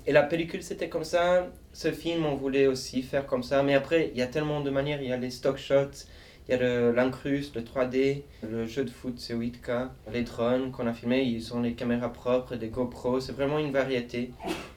Et 0.06 0.12
la 0.12 0.24
pellicule, 0.24 0.64
c'était 0.64 0.90
comme 0.90 1.04
ça. 1.04 1.48
Ce 1.74 1.92
film, 1.92 2.26
on 2.26 2.36
voulait 2.36 2.68
aussi 2.68 3.02
faire 3.02 3.26
comme 3.26 3.44
ça. 3.44 3.64
Mais 3.64 3.74
après, 3.76 4.12
il 4.14 4.18
y 4.18 4.22
a 4.22 4.28
tellement 4.28 4.62
de 4.62 4.70
manières. 4.70 5.02
Il 5.02 5.10
y 5.10 5.14
a 5.14 5.18
les 5.18 5.30
stock 5.32 5.58
shots. 5.58 6.06
Il 6.48 6.52
y 6.52 6.56
a 6.56 6.58
le- 6.58 6.92
l'incruste, 6.92 7.56
le 7.56 7.64
3D, 7.64 8.24
le 8.44 8.66
jeu 8.66 8.84
de 8.84 8.90
foot, 8.90 9.14
c'est 9.18 9.34
8K. 9.34 9.92
Les 10.12 10.24
drones 10.24 10.72
qu'on 10.72 10.88
a 10.88 10.94
filmés, 10.94 11.24
ils 11.24 11.54
ont 11.54 11.62
les 11.62 11.74
caméras 11.74 12.12
propres, 12.12 12.56
des 12.56 12.68
GoPro, 12.68 13.22
c'est 13.22 13.32
vraiment 13.32 13.60
une 13.60 13.72
variété. 13.72 14.32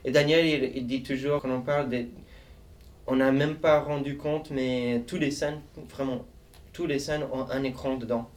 Et 0.04 0.12
Daniel, 0.12 0.70
il, 0.76 0.86
dit 0.86 1.02
toujours, 1.02 1.42
quand 1.42 1.50
on 1.50 1.62
parle 1.62 1.88
des... 1.88 2.08
On 3.08 3.16
n'a 3.16 3.32
même 3.32 3.56
pas 3.56 3.80
rendu 3.80 4.16
compte, 4.16 4.50
mais 4.50 5.02
tous 5.06 5.16
les 5.16 5.30
scènes, 5.32 5.60
vraiment, 5.90 6.24
tous 6.72 6.86
les 6.86 6.98
scènes 7.00 7.24
ont 7.32 7.48
un 7.50 7.62
écran 7.64 7.96
dedans. 7.96 8.28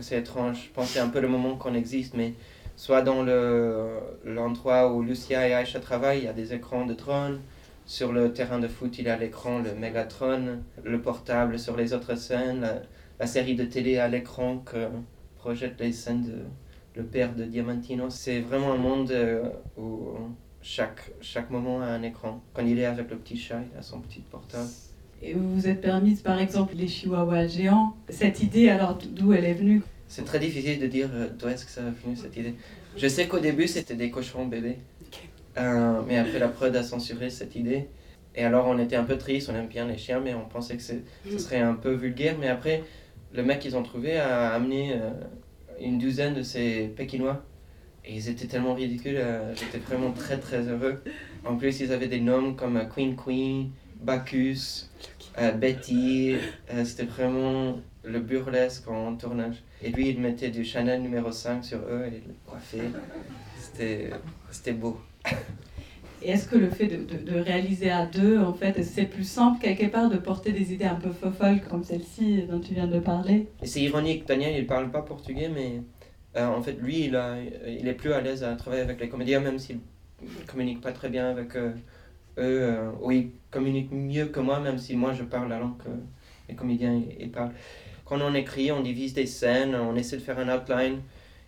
c'est 0.00 0.18
étrange. 0.18 0.64
Je 0.66 0.70
pense 0.74 0.88
que 0.88 0.92
c'est 0.94 1.00
un 1.00 1.08
peu 1.08 1.20
le 1.20 1.28
moment 1.28 1.56
qu'on 1.56 1.74
existe, 1.74 2.14
mais 2.14 2.34
soit 2.76 3.02
dans 3.02 3.22
le, 3.22 3.88
l'endroit 4.24 4.92
où 4.92 5.02
Lucia 5.02 5.48
et 5.48 5.52
Aisha 5.52 5.80
travaillent, 5.80 6.20
il 6.20 6.24
y 6.24 6.28
a 6.28 6.32
des 6.34 6.52
écrans 6.54 6.84
de 6.86 6.94
trône. 6.94 7.40
Sur 7.90 8.12
le 8.12 8.32
terrain 8.32 8.60
de 8.60 8.68
foot, 8.68 9.00
il 9.00 9.06
y 9.06 9.08
a 9.08 9.16
l'écran, 9.18 9.58
le 9.58 9.74
Megatron, 9.74 10.60
le 10.84 11.02
portable 11.02 11.58
sur 11.58 11.76
les 11.76 11.92
autres 11.92 12.14
scènes, 12.14 12.60
la, 12.60 12.82
la 13.18 13.26
série 13.26 13.56
de 13.56 13.64
télé 13.64 13.98
à 13.98 14.06
l'écran 14.06 14.58
que 14.58 14.86
projette 15.34 15.80
les 15.80 15.90
scènes 15.90 16.22
de 16.22 16.36
le 16.94 17.02
père 17.02 17.34
de 17.34 17.42
Diamantino. 17.42 18.08
C'est 18.08 18.42
vraiment 18.42 18.74
un 18.74 18.76
monde 18.76 19.10
euh, 19.10 19.42
où 19.76 20.12
chaque, 20.62 21.10
chaque 21.20 21.50
moment 21.50 21.80
a 21.80 21.86
un 21.86 22.04
écran. 22.04 22.40
Quand 22.54 22.64
il 22.64 22.78
est 22.78 22.84
avec 22.84 23.10
le 23.10 23.16
petit 23.16 23.36
chat, 23.36 23.60
il 23.60 23.76
a 23.76 23.82
son 23.82 23.98
petit 23.98 24.20
portable. 24.20 24.68
Et 25.20 25.34
vous 25.34 25.52
vous 25.52 25.66
êtes 25.66 25.80
permise, 25.80 26.22
par 26.22 26.38
exemple, 26.38 26.74
les 26.76 26.86
chihuahuas 26.86 27.48
géants. 27.48 27.96
Cette 28.08 28.40
idée, 28.40 28.68
alors, 28.68 28.98
d'où 29.04 29.32
elle 29.32 29.44
est 29.44 29.54
venue? 29.54 29.82
C'est 30.06 30.24
très 30.24 30.38
difficile 30.38 30.78
de 30.78 30.86
dire 30.86 31.08
euh, 31.12 31.28
d'où 31.36 31.48
est-ce 31.48 31.64
que 31.64 31.72
ça 31.72 31.80
est 31.80 32.04
venu 32.04 32.14
cette 32.14 32.36
idée. 32.36 32.54
Je 32.96 33.08
sais 33.08 33.26
qu'au 33.26 33.40
début 33.40 33.66
c'était 33.68 33.94
des 33.94 34.10
cochons 34.10 34.46
bébés, 34.46 34.78
Euh, 35.60 36.02
mais 36.06 36.18
après 36.18 36.38
la 36.38 36.48
prod 36.48 36.74
a 36.74 36.82
censuré 36.82 37.30
cette 37.30 37.56
idée. 37.56 37.88
Et 38.34 38.44
alors 38.44 38.66
on 38.68 38.78
était 38.78 38.96
un 38.96 39.04
peu 39.04 39.18
triste, 39.18 39.50
on 39.52 39.56
aime 39.56 39.66
bien 39.66 39.86
les 39.86 39.98
chiens, 39.98 40.20
mais 40.20 40.34
on 40.34 40.44
pensait 40.46 40.76
que 40.76 40.82
ce 40.82 40.94
serait 41.38 41.60
un 41.60 41.74
peu 41.74 41.92
vulgaire. 41.92 42.36
Mais 42.38 42.48
après, 42.48 42.84
le 43.32 43.42
mec 43.42 43.60
qu'ils 43.60 43.76
ont 43.76 43.82
trouvé 43.82 44.16
a 44.18 44.50
amené 44.50 44.92
euh, 44.94 45.10
une 45.80 45.98
douzaine 45.98 46.34
de 46.34 46.42
ces 46.42 46.92
pékinois. 46.96 47.44
Et 48.04 48.14
ils 48.14 48.28
étaient 48.30 48.46
tellement 48.46 48.74
ridicules, 48.74 49.16
euh, 49.18 49.54
j'étais 49.54 49.78
vraiment 49.78 50.12
très 50.12 50.38
très 50.38 50.62
heureux. 50.62 51.02
En 51.44 51.56
plus, 51.56 51.80
ils 51.80 51.92
avaient 51.92 52.08
des 52.08 52.20
noms 52.20 52.54
comme 52.54 52.88
Queen 52.94 53.14
Queen, 53.14 53.70
Bacchus, 54.00 54.86
Betty. 55.58 56.36
C'était 56.84 57.04
vraiment 57.04 57.78
le 58.04 58.20
burlesque 58.20 58.88
en 58.88 59.16
tournage. 59.16 59.62
Et 59.82 59.90
lui, 59.90 60.08
il 60.08 60.20
mettait 60.20 60.50
du 60.50 60.64
Chanel 60.64 61.02
numéro 61.02 61.30
5 61.30 61.62
sur 61.62 61.78
eux 61.80 62.06
et 62.06 62.22
il 62.22 62.28
le 62.28 62.34
coiffait. 62.46 62.90
C'était 64.50 64.72
beau. 64.72 64.98
Et 66.22 66.30
est-ce 66.30 66.46
que 66.46 66.56
le 66.56 66.68
fait 66.68 66.86
de, 66.86 67.40
réaliser 67.40 67.90
à 67.90 68.04
deux, 68.04 68.38
en 68.38 68.52
fait, 68.52 68.82
c'est 68.82 69.06
plus 69.06 69.24
simple 69.24 69.58
quelque 69.58 69.86
part 69.86 70.10
de 70.10 70.18
porter 70.18 70.52
des 70.52 70.72
idées 70.74 70.84
un 70.84 70.96
peu 70.96 71.10
folles 71.10 71.60
comme 71.68 71.82
celle-ci 71.82 72.42
dont 72.42 72.60
tu 72.60 72.74
viens 72.74 72.86
de 72.86 72.98
parler? 72.98 73.48
C'est 73.62 73.80
ironique, 73.80 74.26
Daniel, 74.26 74.54
il 74.56 74.66
parle 74.66 74.90
pas 74.90 75.00
portugais, 75.00 75.48
mais 75.48 75.80
euh, 76.36 76.46
en 76.46 76.62
fait, 76.62 76.74
lui, 76.74 77.06
il, 77.06 77.88
est 77.88 77.94
plus 77.94 78.12
à 78.12 78.20
l'aise 78.20 78.44
à 78.44 78.54
travailler 78.54 78.82
avec 78.82 79.00
les 79.00 79.08
comédiens, 79.08 79.40
même 79.40 79.58
s'il 79.58 79.78
communique 80.46 80.82
pas 80.82 80.92
très 80.92 81.08
bien 81.08 81.30
avec 81.30 81.56
euh, 81.56 81.70
eux. 82.38 82.62
euh, 82.62 82.90
ou 83.00 83.10
il 83.12 83.30
communique 83.50 83.90
mieux 83.90 84.26
que 84.26 84.40
moi, 84.40 84.60
même 84.60 84.78
si 84.78 84.96
moi, 84.96 85.14
je 85.14 85.22
parle 85.22 85.48
la 85.48 85.58
langue 85.58 85.78
que 85.78 85.88
les 86.50 86.54
comédiens 86.54 87.00
parlent. 87.32 87.52
Quand 88.04 88.20
on 88.20 88.34
écrit, 88.34 88.70
on 88.72 88.82
divise 88.82 89.14
des 89.14 89.26
scènes, 89.26 89.74
on 89.74 89.96
essaie 89.96 90.16
de 90.16 90.22
faire 90.22 90.38
un 90.38 90.54
outline. 90.54 91.00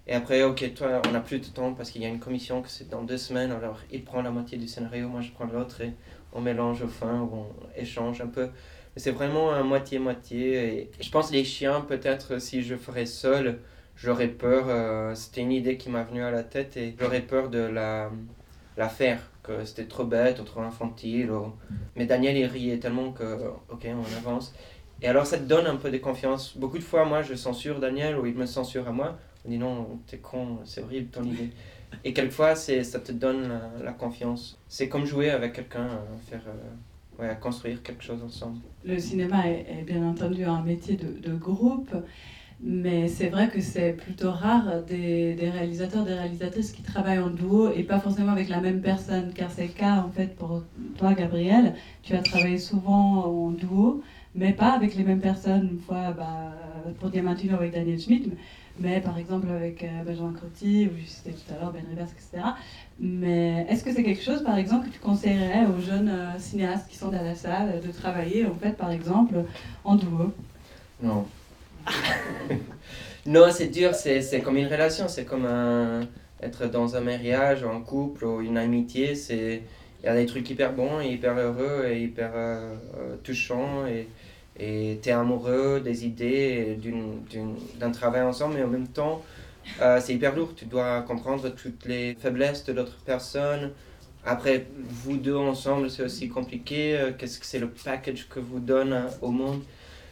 Et 0.06 0.14
après, 0.14 0.42
ok, 0.42 0.74
toi, 0.74 1.00
on 1.08 1.12
n'a 1.12 1.20
plus 1.20 1.38
de 1.38 1.46
temps 1.46 1.74
parce 1.74 1.90
qu'il 1.90 2.02
y 2.02 2.06
a 2.06 2.08
une 2.08 2.18
commission 2.18 2.60
que 2.60 2.68
c'est 2.68 2.88
dans 2.88 3.02
deux 3.02 3.18
semaines. 3.18 3.52
Alors, 3.52 3.78
il 3.90 4.04
prend 4.04 4.20
la 4.22 4.30
moitié 4.30 4.58
du 4.58 4.66
scénario, 4.66 5.08
moi 5.08 5.20
je 5.20 5.30
prends 5.30 5.44
l'autre 5.44 5.80
et 5.80 5.92
on 6.32 6.40
mélange 6.40 6.82
au 6.82 6.88
fin 6.88 7.20
ou 7.20 7.30
on 7.34 7.80
échange 7.80 8.20
un 8.20 8.26
peu. 8.26 8.46
Mais 8.46 9.00
c'est 9.00 9.12
vraiment 9.12 9.52
un 9.52 9.62
moitié-moitié. 9.62 10.80
Et 10.80 10.90
je 11.00 11.10
pense 11.10 11.30
les 11.30 11.44
chiens, 11.44 11.82
peut-être 11.82 12.40
si 12.40 12.62
je 12.62 12.74
ferais 12.74 13.06
seul, 13.06 13.60
j'aurais 13.96 14.28
peur. 14.28 14.64
euh, 14.68 15.14
c'était 15.14 15.42
une 15.42 15.52
idée 15.52 15.76
qui 15.76 15.88
m'a 15.88 16.02
venue 16.02 16.22
à 16.22 16.30
la 16.32 16.42
tête 16.42 16.76
et 16.76 16.96
j'aurais 16.98 17.20
peur 17.22 17.48
de 17.48 17.58
la, 17.60 18.10
la 18.76 18.88
faire. 18.88 19.20
Que 19.42 19.64
c'était 19.64 19.86
trop 19.86 20.04
bête 20.04 20.38
ou 20.40 20.44
trop 20.44 20.60
infantile. 20.60 21.30
Mais 21.96 22.06
Daniel, 22.06 22.36
il 22.36 22.46
riait 22.46 22.78
tellement 22.78 23.10
que, 23.12 23.48
ok, 23.70 23.86
on 23.86 24.16
avance. 24.16 24.54
Et 25.00 25.08
alors, 25.08 25.26
ça 25.26 25.36
te 25.36 25.42
donne 25.44 25.66
un 25.66 25.74
peu 25.76 25.90
de 25.90 25.98
confiance. 25.98 26.56
Beaucoup 26.56 26.78
de 26.78 26.84
fois, 26.84 27.04
moi, 27.04 27.22
je 27.22 27.34
censure 27.34 27.80
Daniel 27.80 28.16
ou 28.18 28.26
il 28.26 28.34
me 28.34 28.46
censure 28.46 28.86
à 28.86 28.92
moi. 28.92 29.18
On 29.44 29.50
dit 29.50 29.58
non, 29.58 29.98
t'es 30.06 30.18
con, 30.18 30.58
c'est 30.64 30.82
horrible 30.82 31.08
ton 31.08 31.24
idée. 31.24 31.50
Et 32.04 32.12
quelquefois, 32.12 32.54
ça 32.54 33.00
te 33.00 33.12
donne 33.12 33.60
la, 33.82 33.92
confiance. 33.92 34.58
C'est 34.68 34.88
comme 34.88 35.04
jouer 35.04 35.30
avec 35.30 35.52
quelqu'un, 35.52 35.88
euh, 35.88 36.30
faire, 36.30 36.42
euh, 36.48 37.22
ouais, 37.22 37.36
construire 37.40 37.82
quelque 37.82 38.02
chose 38.02 38.22
ensemble. 38.22 38.58
Le 38.84 38.98
cinéma 38.98 39.46
est, 39.48 39.82
bien 39.84 40.02
entendu 40.02 40.44
un 40.44 40.62
métier 40.62 40.96
de, 40.96 41.18
de 41.28 41.34
groupe, 41.34 41.94
mais 42.60 43.08
c'est 43.08 43.28
vrai 43.28 43.48
que 43.48 43.60
c'est 43.60 43.92
plutôt 43.92 44.30
rare 44.30 44.82
des, 44.84 45.34
des 45.34 45.50
réalisateurs, 45.50 46.04
des 46.04 46.14
réalisatrices 46.14 46.72
qui 46.72 46.82
travaillent 46.82 47.18
en 47.18 47.30
duo 47.30 47.72
et 47.72 47.82
pas 47.82 47.98
forcément 47.98 48.32
avec 48.32 48.48
la 48.48 48.60
même 48.60 48.80
personne, 48.80 49.32
car 49.34 49.50
c'est 49.50 49.66
le 49.66 49.72
cas 49.72 49.96
en 49.96 50.10
fait 50.10 50.34
pour 50.36 50.62
toi, 50.96 51.12
Gabriel. 51.14 51.74
Tu 52.02 52.14
as 52.14 52.22
travaillé 52.22 52.58
souvent 52.58 53.26
en 53.26 53.50
duo, 53.50 54.02
mais 54.34 54.52
pas 54.52 54.72
avec 54.72 54.94
les 54.94 55.02
mêmes 55.02 55.20
personnes. 55.20 55.70
Une 55.72 55.80
fois 55.80 56.12
bah, 56.12 56.52
pour 56.98 57.10
Diamantino 57.10 57.56
avec 57.56 57.72
Daniel 57.72 58.00
Schmidt, 58.00 58.30
mais 58.78 59.00
par 59.00 59.18
exemple 59.18 59.48
avec 59.50 59.82
euh, 59.82 60.02
Benjamin 60.04 60.32
Crotti, 60.32 60.86
ou 60.86 60.98
je 61.00 61.06
citais 61.06 61.32
tout 61.32 61.54
à 61.54 61.60
l'heure 61.60 61.72
Ben 61.72 61.84
Rivers, 61.88 62.06
etc. 62.06 62.44
Mais 62.98 63.66
est-ce 63.68 63.84
que 63.84 63.92
c'est 63.92 64.02
quelque 64.02 64.22
chose, 64.22 64.42
par 64.42 64.56
exemple, 64.56 64.88
que 64.88 64.92
tu 64.92 64.98
conseillerais 64.98 65.66
aux 65.66 65.80
jeunes 65.80 66.08
euh, 66.08 66.38
cinéastes 66.38 66.88
qui 66.88 66.96
sont 66.96 67.08
dans 67.10 67.22
la 67.22 67.34
salle 67.34 67.80
de 67.80 67.92
travailler, 67.92 68.46
en 68.46 68.54
fait, 68.54 68.72
par 68.72 68.90
exemple, 68.90 69.34
en 69.84 69.96
duo? 69.96 70.32
Non. 71.02 71.26
non, 73.26 73.46
c'est 73.50 73.68
dur, 73.68 73.94
c'est, 73.94 74.40
comme 74.42 74.56
une 74.56 74.68
relation, 74.68 75.08
c'est 75.08 75.24
comme 75.24 75.46
être 76.42 76.66
dans 76.66 76.96
un 76.96 77.00
mariage, 77.00 77.64
un 77.64 77.80
couple, 77.80 78.24
ou 78.24 78.40
une 78.40 78.58
amitié. 78.58 79.14
C'est, 79.14 79.62
il 80.02 80.06
y 80.06 80.08
a 80.08 80.14
des 80.14 80.26
trucs 80.26 80.48
hyper 80.50 80.72
bons, 80.72 81.00
et 81.00 81.12
hyper 81.12 81.36
heureux, 81.36 81.86
et 81.86 82.02
hyper 82.02 82.32
euh, 82.34 82.74
touchants, 83.22 83.86
et, 83.86 84.08
et 84.58 84.98
t'es 85.02 85.12
amoureux 85.12 85.80
des 85.80 86.04
idées, 86.06 86.78
d'un 87.78 87.90
travail 87.90 88.22
ensemble, 88.22 88.54
mais 88.54 88.62
en 88.62 88.68
même 88.68 88.88
temps, 88.88 89.22
euh, 89.80 89.98
c'est 90.00 90.14
hyper 90.14 90.34
lourd. 90.34 90.54
Tu 90.54 90.66
dois 90.66 91.02
comprendre 91.02 91.48
toutes 91.50 91.84
les 91.86 92.14
faiblesses 92.14 92.64
de 92.64 92.72
l'autre 92.72 92.98
personne. 93.04 93.72
Après, 94.24 94.66
vous 94.76 95.16
deux 95.16 95.36
ensemble, 95.36 95.90
c'est 95.90 96.04
aussi 96.04 96.28
compliqué. 96.28 96.96
Euh, 96.98 97.12
Qu'est-ce 97.16 97.40
que 97.40 97.46
c'est 97.46 97.58
le 97.58 97.68
package 97.68 98.28
que 98.28 98.40
vous 98.40 98.60
donne 98.60 98.92
euh, 98.92 99.08
au 99.20 99.30
monde? 99.30 99.62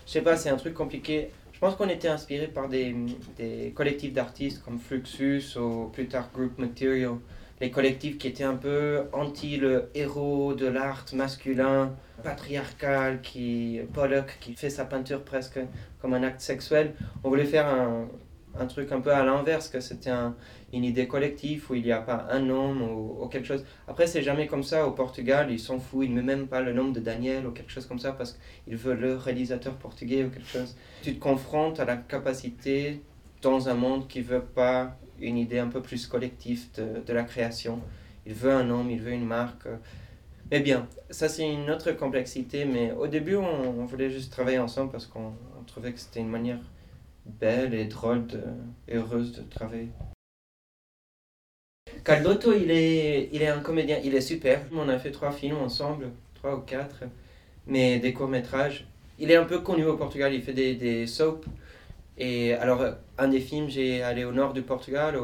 Je 0.07 0.13
sais 0.13 0.23
pas, 0.23 0.37
c'est 0.37 0.51
un 0.51 0.57
truc 0.57 0.75
compliqué. 0.75 1.31
Je 1.53 1.59
pense 1.61 1.77
qu'on 1.77 1.89
était 1.89 2.09
inspiré 2.09 2.47
par 2.47 2.69
des, 2.69 2.97
des 3.37 3.73
collectifs 3.75 4.13
d'artistes 4.13 4.63
comme 4.65 4.79
Fluxus 4.79 5.57
ou 5.57 5.91
plus 5.93 6.07
tard 6.09 6.31
Group 6.35 6.59
Material. 6.59 7.17
Les 7.61 7.71
collectifs 7.71 8.17
qui 8.17 8.27
étaient 8.29 8.45
un 8.45 8.57
peu 8.57 9.03
anti 9.13 9.59
le 9.59 9.91
héros 9.95 10.55
de 10.55 10.67
l'art 10.67 11.05
masculin, 11.13 11.95
patriarcal, 12.23 13.21
qui 13.21 13.81
Pollock, 13.93 14.39
qui 14.41 14.55
fait 14.55 14.71
sa 14.71 14.87
peinture 14.87 15.23
presque 15.23 15.61
comme 16.01 16.15
un 16.15 16.23
acte 16.23 16.41
sexuel. 16.41 16.95
On 17.23 17.29
voulait 17.29 17.45
faire 17.45 17.67
un, 17.67 18.09
un 18.59 18.67
truc 18.67 18.91
un 18.93 19.01
peu 19.03 19.13
à 19.13 19.23
l'inverse, 19.25 19.69
que 19.69 19.81
c'était 19.81 20.09
un- 20.09 20.35
une 20.73 20.85
idée 20.85 21.07
collective 21.07 21.67
où 21.71 21.75
il 21.75 21.83
n'y 21.83 21.93
a 21.93 22.01
pas 22.01 22.29
un 22.31 22.49
homme 22.49 22.81
ou, 22.81 23.27
quelque 23.29 23.47
chose. 23.47 23.65
Après, 23.87 24.07
c'est 24.07 24.23
jamais 24.23 24.47
comme 24.47 24.63
ça. 24.63 24.87
Au 24.87 24.93
Portugal, 24.93 25.51
ils 25.51 25.61
s'en 25.61 25.79
foutent. 25.79 26.07
Ils 26.07 26.15
ne 26.15 26.23
même 26.23 26.47
pas 26.47 26.63
le 26.63 26.73
nom 26.73 26.89
de 26.89 27.01
Daniel 27.01 27.47
ou 27.47 27.51
quelque 27.51 27.71
chose 27.71 27.85
comme 27.87 27.99
ça 27.99 28.13
parce 28.13 28.39
qu'ils 28.65 28.77
veulent 28.77 29.01
le 29.01 29.17
réalisateur 29.17 29.75
portugais 29.75 30.25
ou 30.25 30.31
quelque 30.31 30.49
chose. 30.49 30.77
Tu 31.03 31.15
te 31.15 31.21
confrontes 31.21 31.79
à 31.79 31.85
la 31.85 31.97
capacité 31.99 33.03
dans 33.43 33.69
un 33.69 33.75
monde 33.75 34.09
qui 34.09 34.23
veut 34.23 34.43
pas 34.43 34.97
une 35.21 35.39
idée 35.39 35.59
un 35.59 35.69
peu 35.69 35.81
plus 35.81 36.07
collective 36.07 36.67
de, 36.77 37.03
de 37.07 37.13
la 37.13 37.23
création. 37.23 37.81
Il 38.27 38.35
veut 38.35 38.53
un 38.53 38.69
homme, 38.71 38.91
il 38.91 39.01
veut 39.01 39.13
une 39.13 39.27
marque. 39.27 39.67
Mais 40.51 40.61
bien, 40.61 40.89
ça 41.11 41.29
c'est 41.29 41.49
une 41.49 41.71
autre 41.71 41.93
complexité. 41.93 42.65
Mais 42.65 42.93
au 42.93 43.07
début, 43.07 43.37
on, 43.37 43.85
voulait 43.85 44.11
juste 44.11 44.33
travailler 44.33 44.59
ensemble 44.59 44.91
parce 44.91 45.07
qu'on 45.07 45.33
on 45.59 45.65
trouvait 45.67 45.93
que 45.93 46.01
c'était 46.01 46.21
une 46.21 46.29
manière 46.29 46.61
belle 47.25 47.75
et 47.75 47.85
drôle 47.85 48.27
et 48.89 48.97
heureuse 48.97 49.33
de 49.33 49.43
travailler. 49.43 49.89
Caldotto, 52.05 52.53
il 52.53 52.71
est, 52.71 53.29
il 53.33 53.43
est 53.43 53.49
un 53.49 53.61
comédien, 53.61 53.99
il 54.03 54.15
est 54.15 54.21
super. 54.21 54.63
On 54.73 54.89
a 54.89 54.99
fait 54.99 55.11
trois 55.11 55.33
films 55.33 55.59
ensemble, 55.59 56.11
trois 56.35 56.57
ou 56.57 56.61
quatre, 56.61 57.05
mais 57.67 57.99
des 57.99 58.13
courts-métrages. 58.13 58.87
Il 59.19 59.31
est 59.31 59.37
un 59.37 59.45
peu 59.45 59.61
connu 59.61 59.85
au 59.85 59.97
Portugal, 59.97 60.33
il 60.33 60.43
fait 60.43 60.55
des, 60.55 60.75
des 60.75 61.07
soaps. 61.07 61.47
Et 62.21 62.53
alors, 62.53 62.85
un 63.19 63.29
des 63.29 63.41
films, 63.41 63.71
j'ai 63.71 64.03
allé 64.03 64.25
au 64.25 64.33
nord 64.33 64.53
du 64.53 64.61
Portugal, 64.61 65.19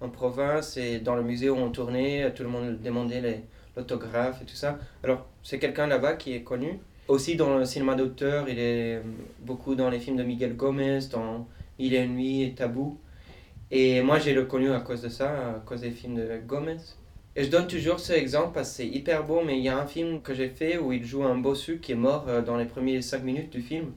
en 0.00 0.08
province, 0.08 0.76
et 0.76 0.98
dans 0.98 1.14
le 1.14 1.22
musée 1.22 1.48
où 1.48 1.56
on 1.56 1.70
tournait, 1.70 2.30
tout 2.34 2.42
le 2.42 2.48
monde 2.48 2.82
demandait 2.82 3.44
l'autographe 3.76 4.42
et 4.42 4.44
tout 4.44 4.56
ça. 4.56 4.78
Alors, 5.04 5.26
c'est 5.44 5.60
quelqu'un 5.60 5.86
là-bas 5.86 6.14
qui 6.14 6.34
est 6.34 6.42
connu. 6.42 6.80
Aussi 7.06 7.36
dans 7.36 7.56
le 7.58 7.64
cinéma 7.64 7.94
d'auteur, 7.94 8.48
il 8.48 8.58
est 8.58 8.96
euh, 8.96 9.02
beaucoup 9.40 9.74
dans 9.74 9.90
les 9.90 10.00
films 10.00 10.16
de 10.16 10.22
Miguel 10.22 10.56
Gomez, 10.56 11.00
dans 11.12 11.46
Il 11.78 11.94
une 11.94 12.14
nuit 12.14 12.42
et 12.42 12.54
Tabou. 12.54 12.98
Et 13.70 14.00
moi, 14.02 14.18
j'ai 14.18 14.32
le 14.32 14.46
connu 14.46 14.72
à 14.72 14.80
cause 14.80 15.02
de 15.02 15.10
ça, 15.10 15.28
à 15.28 15.62
cause 15.66 15.82
des 15.82 15.90
films 15.90 16.16
de 16.16 16.40
Gomez. 16.46 16.78
Et 17.36 17.44
je 17.44 17.50
donne 17.50 17.66
toujours 17.66 18.00
ce 18.00 18.12
exemple 18.12 18.52
parce 18.54 18.70
que 18.70 18.76
c'est 18.76 18.86
hyper 18.86 19.24
beau, 19.24 19.42
mais 19.44 19.58
il 19.58 19.64
y 19.64 19.68
a 19.68 19.78
un 19.78 19.86
film 19.86 20.22
que 20.22 20.32
j'ai 20.34 20.48
fait 20.48 20.78
où 20.78 20.92
il 20.92 21.04
joue 21.04 21.24
un 21.24 21.36
bossu 21.36 21.78
qui 21.78 21.92
est 21.92 21.96
mort 21.96 22.24
euh, 22.28 22.40
dans 22.42 22.56
les 22.56 22.64
premières 22.64 23.02
5 23.04 23.22
minutes 23.22 23.50
du 23.50 23.60
film. 23.60 23.92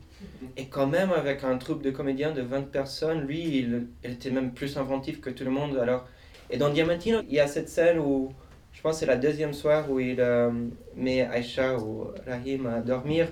Et 0.55 0.65
quand 0.65 0.87
même, 0.87 1.11
avec 1.11 1.43
un 1.43 1.57
troupe 1.57 1.83
de 1.83 1.91
comédiens 1.91 2.31
de 2.31 2.41
20 2.41 2.71
personnes, 2.71 3.21
lui, 3.21 3.59
il, 3.59 3.87
était 4.03 4.31
même 4.31 4.51
plus 4.51 4.77
inventif 4.77 5.21
que 5.21 5.29
tout 5.29 5.43
le 5.43 5.51
monde. 5.51 5.77
Alors, 5.77 6.07
et 6.49 6.57
dans 6.57 6.69
Diamantino, 6.69 7.19
il 7.27 7.35
y 7.35 7.39
a 7.39 7.47
cette 7.47 7.69
scène 7.69 7.99
où, 7.99 8.31
je 8.73 8.81
pense 8.81 8.99
c'est 8.99 9.05
la 9.05 9.17
deuxième 9.17 9.53
soir 9.53 9.89
où 9.91 9.99
il 9.99 10.19
euh, 10.19 10.51
met 10.95 11.27
Aisha 11.33 11.77
ou 11.77 12.07
Rahim 12.25 12.65
à 12.67 12.79
dormir 12.79 13.27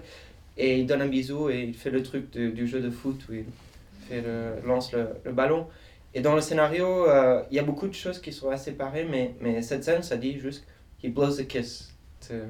et 0.58 0.80
il 0.80 0.86
donne 0.86 1.02
un 1.02 1.08
bisou 1.08 1.50
et 1.50 1.64
il 1.64 1.74
fait 1.74 1.92
le 1.92 2.04
truc 2.04 2.32
du 2.32 2.68
jeu 2.68 2.82
de 2.82 2.90
foot 2.90 3.20
où 3.30 3.34
il 3.34 3.46
fait 4.08 4.24
lance 4.66 4.94
le, 4.94 5.32
ballon. 5.32 5.68
Et 6.14 6.22
dans 6.22 6.36
le 6.36 6.42
scénario, 6.42 7.10
euh, 7.10 7.44
il 7.52 7.58
y 7.58 7.60
a 7.60 7.64
beaucoup 7.64 7.88
de 7.88 7.94
choses 7.94 8.20
qui 8.20 8.32
sont 8.32 8.50
assez 8.50 8.72
pareilles, 8.72 9.08
mais, 9.10 9.36
mais 9.42 9.62
cette 9.62 9.84
scène, 9.84 10.02
ça 10.02 10.18
dit 10.18 10.40
juste 10.40 10.66
He 11.04 11.10
blows 11.10 11.40
a 11.40 11.44
kiss 11.44 11.95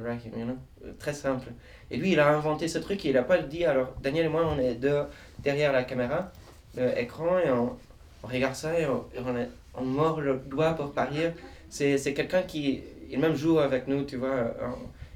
Raheem, 0.03 0.31
you 0.37 0.45
know? 0.45 0.57
Très 0.99 1.13
simple. 1.13 1.47
Et 1.91 1.97
lui, 1.97 2.11
il 2.13 2.19
a 2.19 2.29
inventé 2.29 2.67
ce 2.67 2.79
truc, 2.79 3.05
et 3.05 3.09
il 3.09 3.13
n'a 3.15 3.23
pas 3.23 3.37
dit. 3.39 3.65
Alors, 3.65 3.93
Daniel 4.01 4.25
et 4.25 4.29
moi, 4.29 4.45
on 4.47 4.59
est 4.59 4.75
deux 4.75 5.03
derrière 5.39 5.71
la 5.73 5.83
caméra, 5.83 6.31
l'écran, 6.75 7.39
et 7.39 7.49
on, 7.51 7.75
regarde 8.23 8.55
ça, 8.55 8.79
et 8.79 8.85
on, 8.87 9.05
on, 9.25 9.35
est- 9.37 9.49
mord 9.83 10.21
le 10.21 10.35
doigt 10.47 10.73
pour 10.73 10.93
parier. 10.93 11.31
C'est 11.69 12.13
quelqu'un 12.13 12.43
qui, 12.43 12.81
il 13.11 13.19
même 13.19 13.35
joue 13.35 13.59
avec 13.59 13.87
nous, 13.87 14.03
tu 14.05 14.17
vois. 14.17 14.29
euh, 14.29 14.69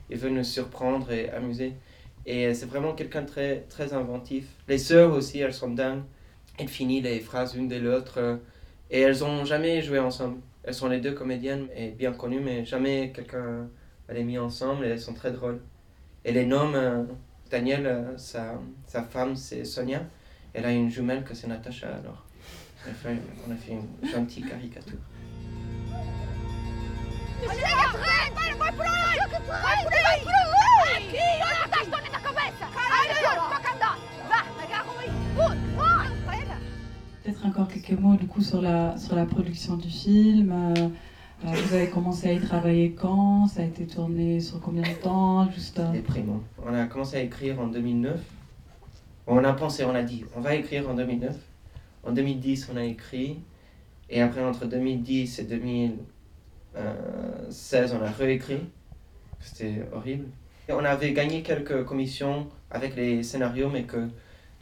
Il 0.09 0.17
veut 0.17 0.29
nous 0.29 0.43
surprendre 0.43 1.11
et 1.11 1.29
amuser. 1.29 1.73
Et 2.25 2.53
c'est 2.53 2.65
vraiment 2.65 2.93
quelqu'un 2.93 3.23
très, 3.23 3.61
très 3.69 3.93
inventif. 3.93 4.45
Les 4.67 4.77
sœurs 4.77 5.13
aussi, 5.13 5.39
elles 5.39 5.53
sont 5.53 5.69
dingues. 5.71 6.03
Elles 6.57 6.67
finissent 6.67 7.03
les 7.03 7.19
phrases 7.21 7.55
l'une 7.55 7.67
de 7.67 7.77
l'autre. 7.77 8.15
euh, 8.19 8.37
Et 8.91 9.01
elles 9.01 9.23
ont 9.23 9.45
jamais 9.45 9.81
joué 9.81 9.99
ensemble. 9.99 10.39
Elles 10.63 10.73
sont 10.73 10.89
les 10.89 10.99
deux 10.99 11.13
comédiennes 11.13 11.67
et 11.75 11.89
bien 11.91 12.11
connues, 12.11 12.41
mais 12.41 12.65
jamais 12.65 13.11
quelqu'un 13.15 13.69
les 14.13 14.23
mis 14.23 14.37
ensemble 14.37 14.85
et 14.85 14.89
elles 14.89 14.99
sont 14.99 15.13
très 15.13 15.31
drôles. 15.31 15.61
Et 16.25 16.31
les 16.31 16.45
noms, 16.45 16.73
euh, 16.73 17.03
Daniel, 17.49 17.85
euh, 17.85 18.17
sa, 18.17 18.59
sa 18.85 19.03
femme, 19.03 19.35
c'est 19.35 19.63
Sonia. 19.63 20.01
Elle 20.53 20.65
a 20.65 20.71
une 20.71 20.89
jumelle 20.89 21.23
que 21.23 21.33
c'est 21.33 21.47
Natacha, 21.47 21.87
alors. 21.87 22.25
On 22.85 22.89
a 22.89 22.93
fait, 22.93 23.17
on 23.47 23.51
a 23.51 23.55
fait 23.55 23.73
une 23.73 24.09
gentille 24.09 24.43
caricature. 24.43 24.97
Peut-être 37.23 37.45
encore 37.45 37.67
quelques 37.67 37.99
mots 37.99 38.15
du 38.15 38.27
coup 38.27 38.41
sur 38.41 38.61
la, 38.61 38.97
sur 38.97 39.15
la 39.15 39.25
production 39.25 39.75
du 39.77 39.89
film. 39.89 40.51
Euh, 40.51 40.87
vous 41.43 41.73
avez 41.73 41.89
commencé 41.89 42.29
à 42.29 42.33
y 42.33 42.39
travailler 42.39 42.91
quand? 42.91 43.47
Ça 43.47 43.61
a 43.61 43.65
été 43.65 43.85
tourné 43.87 44.39
sur 44.39 44.59
combien 44.59 44.83
de 44.83 44.93
temps 44.95 45.49
Juste. 45.51 45.79
euh, 45.79 45.91
déprimant. 45.91 46.41
On 46.65 46.73
a 46.73 46.85
commencé 46.85 47.17
à 47.17 47.21
écrire 47.21 47.59
en 47.59 47.67
2009. 47.67 48.19
On 49.27 49.43
a 49.43 49.53
pensé, 49.53 49.85
on 49.85 49.93
a 49.95 50.03
dit, 50.03 50.25
on 50.35 50.41
va 50.41 50.55
écrire 50.55 50.89
en 50.89 50.93
2009. 50.95 51.35
En 52.03 52.11
2010, 52.11 52.69
on 52.73 52.77
a 52.77 52.83
écrit. 52.83 53.39
Et 54.09 54.21
après, 54.21 54.43
entre 54.43 54.65
2010 54.65 55.39
et 55.39 55.43
2016, 55.43 57.95
on 57.99 58.03
a 58.03 58.09
réécrit. 58.09 58.61
C'était 59.39 59.83
horrible. 59.93 60.25
Et 60.67 60.73
on 60.73 60.83
avait 60.83 61.13
gagné 61.13 61.41
quelques 61.41 61.85
commissions 61.85 62.47
avec 62.71 62.95
les 62.95 63.23
scénarios, 63.23 63.69
mais 63.69 63.83
que 63.83 64.07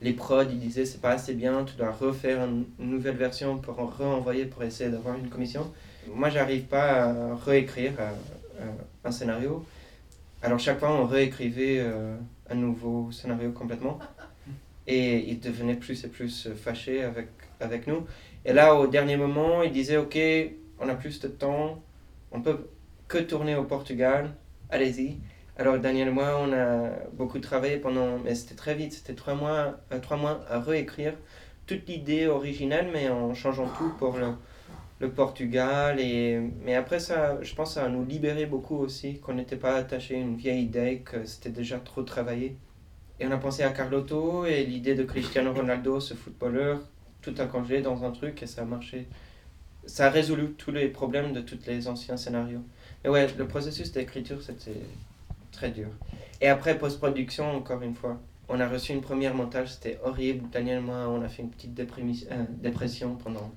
les 0.02 0.14
prods, 0.14 0.44
ils 0.44 0.60
disaient, 0.60 0.86
c'est 0.86 1.02
pas 1.02 1.12
assez 1.12 1.34
bien, 1.34 1.64
tu 1.66 1.76
dois 1.76 1.92
refaire 1.92 2.46
une 2.46 2.66
nouvelle 2.80 3.16
version 3.16 3.58
pour 3.58 3.80
en 3.80 3.88
renvoyer 3.88 4.46
pour 4.46 4.64
essayer 4.64 4.90
d'avoir 4.92 5.18
une 5.18 5.30
commission. 5.30 5.72
Moi, 6.14 6.30
j'arrive 6.30 6.64
pas 6.64 7.04
à 7.04 7.36
réécrire 7.36 7.94
euh, 8.00 8.12
euh, 8.62 8.72
un 9.04 9.12
scénario. 9.12 9.66
Alors 10.42 10.60
chaque 10.60 10.80
fois, 10.80 10.92
on 10.92 11.06
réécrivait 11.06 11.80
euh, 11.80 12.16
un 12.50 12.56
nouveau 12.56 13.12
scénario 13.12 13.52
complètement. 13.52 14.00
Et 14.88 15.30
il 15.30 15.40
devenait 15.40 15.76
plus 15.76 16.06
et 16.06 16.08
plus 16.08 16.48
fâché 16.56 17.04
avec, 17.04 17.28
avec 17.60 17.88
nous. 17.88 18.06
Et 18.46 18.54
là, 18.54 18.76
au 18.76 18.88
dernier 18.88 19.18
moment, 19.18 19.62
il 19.64 19.72
disait, 19.72 19.98
OK, 19.98 20.18
on 20.80 20.88
a 20.88 20.96
plus 20.96 21.20
de 21.20 21.28
temps, 21.28 21.82
on 22.32 22.42
peut 22.42 22.70
que 23.10 23.18
tourner 23.18 23.56
au 23.56 23.64
Portugal, 23.64 24.32
allez-y. 24.70 25.18
Alors 25.58 25.78
Daniel 25.80 26.10
et 26.10 26.12
moi, 26.12 26.40
on 26.40 26.54
a 26.54 26.92
beaucoup 27.14 27.40
travaillé 27.40 27.78
pendant, 27.78 28.20
mais 28.20 28.36
c'était 28.36 28.56
très 28.56 28.76
vite, 28.76 28.94
c'était 28.94 29.16
trois 29.16 29.34
mois, 29.34 29.80
trois 30.02 30.16
mois 30.16 30.46
à 30.50 30.60
réécrire 30.60 31.14
toute 31.66 31.88
l'idée 31.90 32.28
originale, 32.28 32.88
mais 32.94 33.10
en 33.10 33.34
changeant 33.34 33.68
tout 33.78 33.92
pour 33.98 34.18
le, 34.18 34.28
le 35.00 35.10
Portugal. 35.12 36.00
Et, 36.00 36.40
mais 36.64 36.76
après 36.76 37.00
ça, 37.00 37.42
je 37.42 37.54
pense 37.56 37.70
que 37.70 37.74
ça 37.76 37.86
a 37.86 37.90
nous 37.90 38.06
libéré 38.06 38.46
beaucoup 38.46 38.78
aussi, 38.78 39.20
qu'on 39.20 39.34
n'était 39.34 39.56
pas 39.56 39.76
attaché 39.76 40.16
à 40.16 40.20
une 40.20 40.36
vieille 40.36 40.64
idée, 40.64 41.02
que 41.06 41.26
c'était 41.26 41.50
déjà 41.50 41.80
trop 41.80 42.04
travaillé. 42.04 42.56
Et 43.20 43.26
on 43.26 43.32
a 43.32 43.38
pensé 43.38 43.64
à 43.64 43.70
Carlotto 43.72 44.46
et 44.46 44.64
l'idée 44.64 44.96
de 44.96 45.04
Cristiano 45.04 45.54
Ronaldo, 45.54 46.00
ce 46.00 46.14
footballeur, 46.14 46.80
tout 47.22 47.34
a 47.40 47.46
congelé 47.46 47.82
dans 47.82 48.04
un 48.04 48.12
truc 48.12 48.44
et 48.44 48.48
ça 48.48 48.62
a 48.62 48.66
marché. 48.66 49.08
Ça 49.86 50.08
a 50.08 50.10
résolu 50.10 50.52
tous 50.54 50.72
les 50.72 50.88
problèmes 50.90 51.34
de 51.34 51.42
tous 51.42 51.60
les 51.66 51.88
anciens 51.88 52.18
scénarios. 52.18 52.62
Mais 53.04 53.10
ouais, 53.10 53.28
le 53.38 53.48
processus 53.48 53.92
d'écriture, 53.92 54.42
c'était 54.42 54.82
très 55.52 55.72
dur. 55.72 55.88
Et 56.42 56.48
après, 56.48 56.78
post-production, 56.78 57.50
encore 57.56 57.82
une 57.82 57.96
fois, 57.96 58.20
on 58.50 58.60
a 58.60 58.68
reçu 58.68 58.94
une 58.94 59.02
première 59.02 59.34
montage, 59.34 59.74
c'était 59.74 60.00
horrible. 60.04 60.50
Daniel 60.52 60.82
moi, 60.82 61.08
on 61.10 61.22
a 61.22 61.28
fait 61.28 61.42
une 61.42 61.50
petite 61.50 61.80
euh, 61.80 62.44
dépression 62.62 63.16
pendant 63.16 63.40
un 63.40 63.52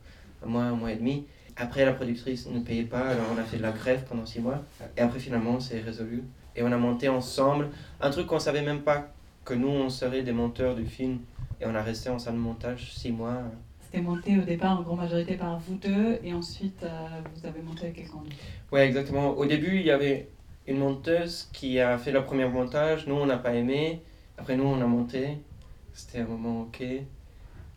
mois, 0.46 0.62
un 0.62 0.74
mois 0.74 0.92
et 0.92 0.96
demi. 0.96 1.26
Après, 1.57 1.85
la 1.85 1.92
productrice 1.92 2.48
ne 2.48 2.61
payait 2.61 2.85
pas, 2.85 3.00
alors 3.00 3.26
on 3.35 3.38
a 3.38 3.44
fait 3.44 3.59
de 3.59 3.62
la 3.62 3.72
grève 3.72 4.05
pendant 4.09 4.24
six 4.24 4.40
mois. 4.40 4.62
Et 4.96 5.00
après, 5.00 5.18
finalement, 5.18 5.61
c'est 5.61 5.81
résolu. 5.81 6.24
Et 6.57 6.62
on 6.62 6.72
a 6.72 6.76
monté 6.76 7.09
ensemble 7.09 7.68
un 8.00 8.11
truc 8.11 8.26
qu'on 8.26 8.38
savait 8.38 8.62
même 8.62 8.81
pas 8.81 9.09
que 9.44 9.55
nous, 9.55 9.68
on 9.68 9.90
serait 9.90 10.22
des 10.22 10.33
monteurs 10.33 10.74
du 10.74 10.87
film. 10.87 11.18
Et 11.61 11.66
on 11.66 11.74
a 11.74 11.83
resté 11.83 12.09
en 12.09 12.18
salle 12.18 12.35
de 12.35 12.38
montage 12.38 12.92
six 12.94 13.12
mois. 13.12 13.42
C'était 13.83 14.03
monté 14.03 14.38
au 14.38 14.42
départ 14.42 14.79
en 14.79 14.83
grande 14.83 15.00
majorité 15.00 15.35
par 15.35 15.59
vous 15.59 15.74
deux 15.74 16.18
et 16.22 16.33
ensuite 16.33 16.83
euh, 16.85 17.09
vous 17.35 17.46
avez 17.46 17.61
monté 17.61 17.85
avec 17.85 17.96
quelqu'un 17.96 18.18
d'autre. 18.18 18.37
Ouais, 18.70 18.87
exactement. 18.87 19.31
Au 19.31 19.44
début, 19.44 19.76
il 19.76 19.87
y 19.87 19.90
avait 19.90 20.29
une 20.66 20.79
monteuse 20.79 21.48
qui 21.53 21.81
a 21.81 21.98
fait 21.98 22.12
le 22.12 22.22
premier 22.22 22.46
montage. 22.46 23.07
Nous, 23.07 23.14
on 23.14 23.26
n'a 23.26 23.37
pas 23.37 23.53
aimé. 23.53 24.00
Après, 24.38 24.57
nous, 24.57 24.64
on 24.64 24.81
a 24.81 24.87
monté. 24.87 25.38
C'était 25.92 26.20
un 26.20 26.26
moment 26.26 26.62
OK. 26.62 26.83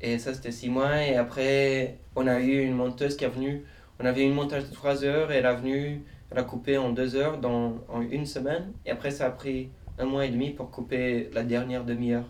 Et 0.04 0.20
ça, 0.20 0.34
c'était 0.34 0.52
six 0.52 0.70
mois. 0.70 1.02
Et 1.02 1.16
après, 1.16 1.98
on 2.18 2.28
a 2.28 2.42
eu 2.42 2.62
une 2.62 2.76
monteuse 2.76 3.16
qui 3.16 3.24
est 3.24 3.30
venue. 3.30 3.64
On 4.00 4.06
avait 4.06 4.24
une 4.24 4.34
montage 4.34 4.70
de 4.70 4.74
trois 4.74 5.06
heures 5.06 5.32
et 5.32 5.38
elle 5.38 5.46
a 5.46 5.54
venu, 5.54 6.04
elle 6.30 6.38
a 6.38 6.44
coupé 6.44 6.78
en 6.78 6.90
deux 6.92 7.16
heures 7.16 7.38
dans, 7.40 7.78
en 7.88 8.02
une 8.02 8.26
semaine. 8.26 8.74
Et 8.86 8.92
après, 8.92 9.12
ça 9.12 9.28
a 9.28 9.30
pris 9.30 9.70
un 9.98 10.06
mois 10.06 10.26
et 10.26 10.30
demi 10.30 10.50
pour 10.50 10.70
couper 10.72 11.30
la 11.32 11.44
dernière 11.44 11.86
demi-heure. 11.86 12.26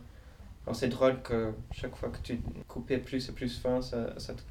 Alors, 0.66 0.76
c'est 0.76 0.88
drôle 0.90 1.20
que 1.24 1.52
chaque 1.72 1.96
fois 1.96 2.10
que 2.10 2.20
tu 2.22 2.40
coupais 2.68 3.00
plus 3.00 3.28
et 3.28 3.32
plus 3.32 3.58
fin, 3.58 3.82
ça, 3.82 4.14
ça 4.20 4.34
te 4.34 4.42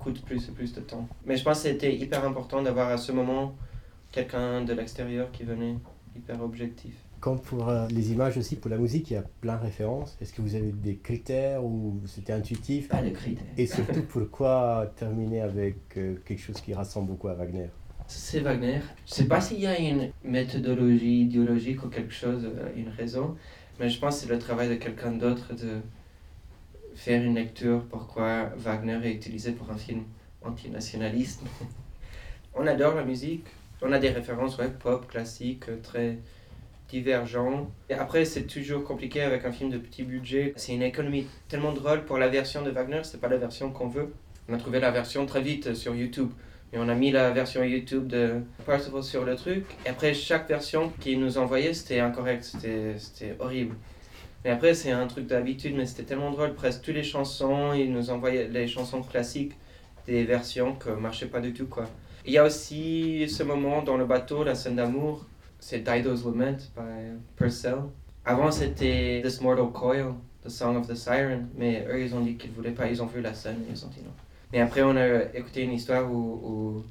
coûte 0.00 0.24
plus 0.24 0.48
et 0.48 0.52
plus 0.52 0.74
de 0.74 0.80
temps. 0.80 1.08
Mais 1.26 1.36
je 1.36 1.44
pense 1.44 1.62
que 1.62 1.68
c'était 1.68 1.94
hyper 1.94 2.24
important 2.24 2.60
d'avoir 2.60 2.88
à 2.88 2.96
ce 2.96 3.12
moment 3.12 3.54
quelqu'un 4.10 4.62
de 4.62 4.72
l'extérieur 4.72 5.30
qui 5.30 5.44
venait 5.44 5.76
hyper 6.16 6.42
objectif. 6.42 6.94
Comme 7.20 7.40
pour 7.40 7.68
euh, 7.68 7.86
les 7.88 8.12
images 8.12 8.36
aussi, 8.36 8.56
pour 8.56 8.70
la 8.70 8.78
musique, 8.78 9.10
il 9.10 9.14
y 9.14 9.16
a 9.16 9.24
plein 9.40 9.56
de 9.56 9.62
références. 9.62 10.16
Est-ce 10.20 10.32
que 10.32 10.40
vous 10.40 10.54
avez 10.54 10.70
des 10.70 10.96
critères 10.96 11.64
ou 11.64 12.00
c'était 12.06 12.32
intuitif? 12.32 12.88
Pas 12.88 13.02
de 13.02 13.10
critères. 13.10 13.46
Et 13.56 13.66
surtout, 13.66 14.02
pourquoi 14.02 14.92
terminer 14.96 15.40
avec 15.40 15.76
euh, 15.96 16.16
quelque 16.24 16.40
chose 16.40 16.60
qui 16.60 16.74
ressemble 16.74 17.08
beaucoup 17.08 17.28
à 17.28 17.34
Wagner? 17.34 17.68
C'est 18.06 18.40
Wagner. 18.40 18.80
Je 19.06 19.14
sais 19.14 19.24
pas 19.26 19.40
s'il 19.40 19.60
y 19.60 19.66
a 19.66 19.78
une 19.78 20.12
méthodologie 20.22 21.22
idéologique 21.22 21.84
ou 21.84 21.88
quelque 21.88 22.14
chose, 22.14 22.44
euh, 22.44 22.70
une 22.76 22.88
raison, 22.88 23.36
mais 23.80 23.88
je 23.88 23.98
pense 23.98 24.16
que 24.16 24.26
c'est 24.26 24.32
le 24.32 24.38
travail 24.38 24.68
de 24.68 24.76
quelqu'un 24.76 25.12
d'autre 25.12 25.54
de 25.54 25.80
faire 26.94 27.22
une 27.22 27.34
lecture 27.34 27.84
pourquoi 27.90 28.50
Wagner 28.56 28.98
est 29.04 29.14
utilisé 29.14 29.52
pour 29.52 29.70
un 29.70 29.76
film 29.76 30.04
antinationaliste. 30.42 31.42
on 32.54 32.66
adore 32.66 32.94
la 32.94 33.04
musique, 33.04 33.46
on 33.82 33.92
a 33.92 33.98
des 33.98 34.10
références 34.10 34.56
ouais, 34.58 34.70
pop, 34.70 35.06
classiques, 35.08 35.68
euh, 35.68 35.78
très 35.82 36.18
divergents. 36.88 37.70
Et 37.88 37.94
après, 37.94 38.24
c'est 38.24 38.44
toujours 38.44 38.84
compliqué 38.84 39.22
avec 39.22 39.44
un 39.44 39.52
film 39.52 39.70
de 39.70 39.78
petit 39.78 40.02
budget. 40.02 40.52
C'est 40.56 40.74
une 40.74 40.82
économie 40.82 41.26
tellement 41.48 41.72
drôle 41.72 42.04
pour 42.04 42.18
la 42.18 42.28
version 42.28 42.62
de 42.62 42.70
Wagner, 42.70 43.00
c'est 43.04 43.20
pas 43.20 43.28
la 43.28 43.36
version 43.36 43.70
qu'on 43.70 43.88
veut. 43.88 44.12
On 44.48 44.54
a 44.54 44.56
trouvé 44.56 44.80
la 44.80 44.90
version 44.90 45.26
très 45.26 45.42
vite 45.42 45.74
sur 45.74 45.94
YouTube. 45.94 46.30
Et 46.72 46.78
on 46.78 46.88
a 46.88 46.94
mis 46.94 47.10
la 47.10 47.30
version 47.30 47.62
YouTube 47.62 48.08
de 48.08 48.42
Parsifal 48.66 49.02
sur 49.02 49.24
le 49.24 49.36
truc. 49.36 49.64
Et 49.86 49.88
après, 49.88 50.12
chaque 50.12 50.48
version 50.48 50.92
qu'ils 51.00 51.18
nous 51.18 51.38
envoyaient, 51.38 51.72
c'était 51.72 52.00
incorrect, 52.00 52.44
c'était 52.44 53.36
horrible. 53.38 53.74
Mais 54.44 54.50
après, 54.50 54.74
c'est 54.74 54.90
un 54.90 55.06
truc 55.06 55.26
d'habitude, 55.26 55.74
mais 55.76 55.86
c'était 55.86 56.04
tellement 56.04 56.30
drôle. 56.30 56.54
Presque 56.54 56.82
toutes 56.82 56.94
les 56.94 57.02
chansons, 57.02 57.72
ils 57.72 57.90
nous 57.92 58.10
envoyaient 58.10 58.48
les 58.48 58.68
chansons 58.68 59.02
classiques, 59.02 59.52
des 60.06 60.24
versions 60.24 60.74
qui 60.74 60.90
ne 60.90 60.94
marchaient 60.94 61.26
pas 61.26 61.40
du 61.40 61.52
tout, 61.52 61.66
quoi. 61.66 61.86
Il 62.26 62.32
y 62.32 62.38
a 62.38 62.44
aussi 62.44 63.26
ce 63.28 63.42
moment 63.42 63.82
dans 63.82 63.96
le 63.96 64.04
bateau, 64.04 64.44
la 64.44 64.54
scène 64.54 64.76
d'amour, 64.76 65.26
c'est 65.58 65.80
Dido's 65.80 66.24
Lament 66.24 66.70
by 66.76 67.18
Purcell. 67.36 67.78
Avant, 68.24 68.50
c'était 68.50 69.20
This 69.24 69.40
Mortal 69.40 69.70
Coil, 69.72 70.14
The 70.44 70.48
Song 70.48 70.76
of 70.76 70.86
the 70.86 70.94
Siren, 70.94 71.48
mais 71.56 71.86
eux, 71.90 72.02
ils 72.02 72.14
ont 72.14 72.20
dit 72.20 72.36
qu'ils 72.36 72.50
voulaient 72.50 72.72
pas, 72.72 72.88
ils 72.88 73.02
ont 73.02 73.06
vu 73.06 73.20
la 73.20 73.34
scène 73.34 73.56
ils 73.70 73.84
ont 73.84 73.88
dit 73.88 74.02
non. 74.04 74.12
Mais 74.52 74.60
après, 74.60 74.82
on 74.82 74.96
a 74.96 75.24
écouté 75.34 75.62
une 75.62 75.72
histoire 75.72 76.10
où, 76.10 76.16
où, 76.16 76.84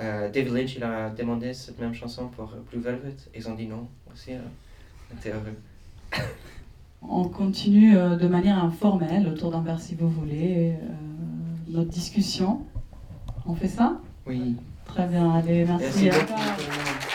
euh, 0.00 0.30
David 0.30 0.52
Lynch 0.52 0.76
il 0.76 0.84
a 0.84 1.10
demandé 1.10 1.52
cette 1.52 1.78
même 1.78 1.94
chanson 1.94 2.28
pour 2.28 2.54
Blue 2.70 2.80
Velvet. 2.80 3.16
Ils 3.34 3.48
ont 3.48 3.54
dit 3.54 3.66
non 3.66 3.88
aussi. 4.12 4.32
alors 4.32 4.46
on 5.12 5.18
était 5.18 5.30
heureux. 5.30 6.22
On 7.02 7.24
continue 7.24 7.96
euh, 7.96 8.16
de 8.16 8.28
manière 8.28 8.62
informelle 8.62 9.26
autour 9.26 9.50
d'un 9.50 9.60
verre 9.60 9.80
si 9.80 9.94
vous 9.94 10.08
voulez 10.08 10.76
euh, 10.80 10.86
notre 11.68 11.90
discussion. 11.90 12.62
On 13.44 13.54
fait 13.54 13.68
ça? 13.68 14.00
Oui. 14.26 14.56
Très 14.86 15.06
bien, 15.08 15.32
allez, 15.32 15.64
merci. 15.64 16.04
Merci 16.04 16.10
à 16.10 17.11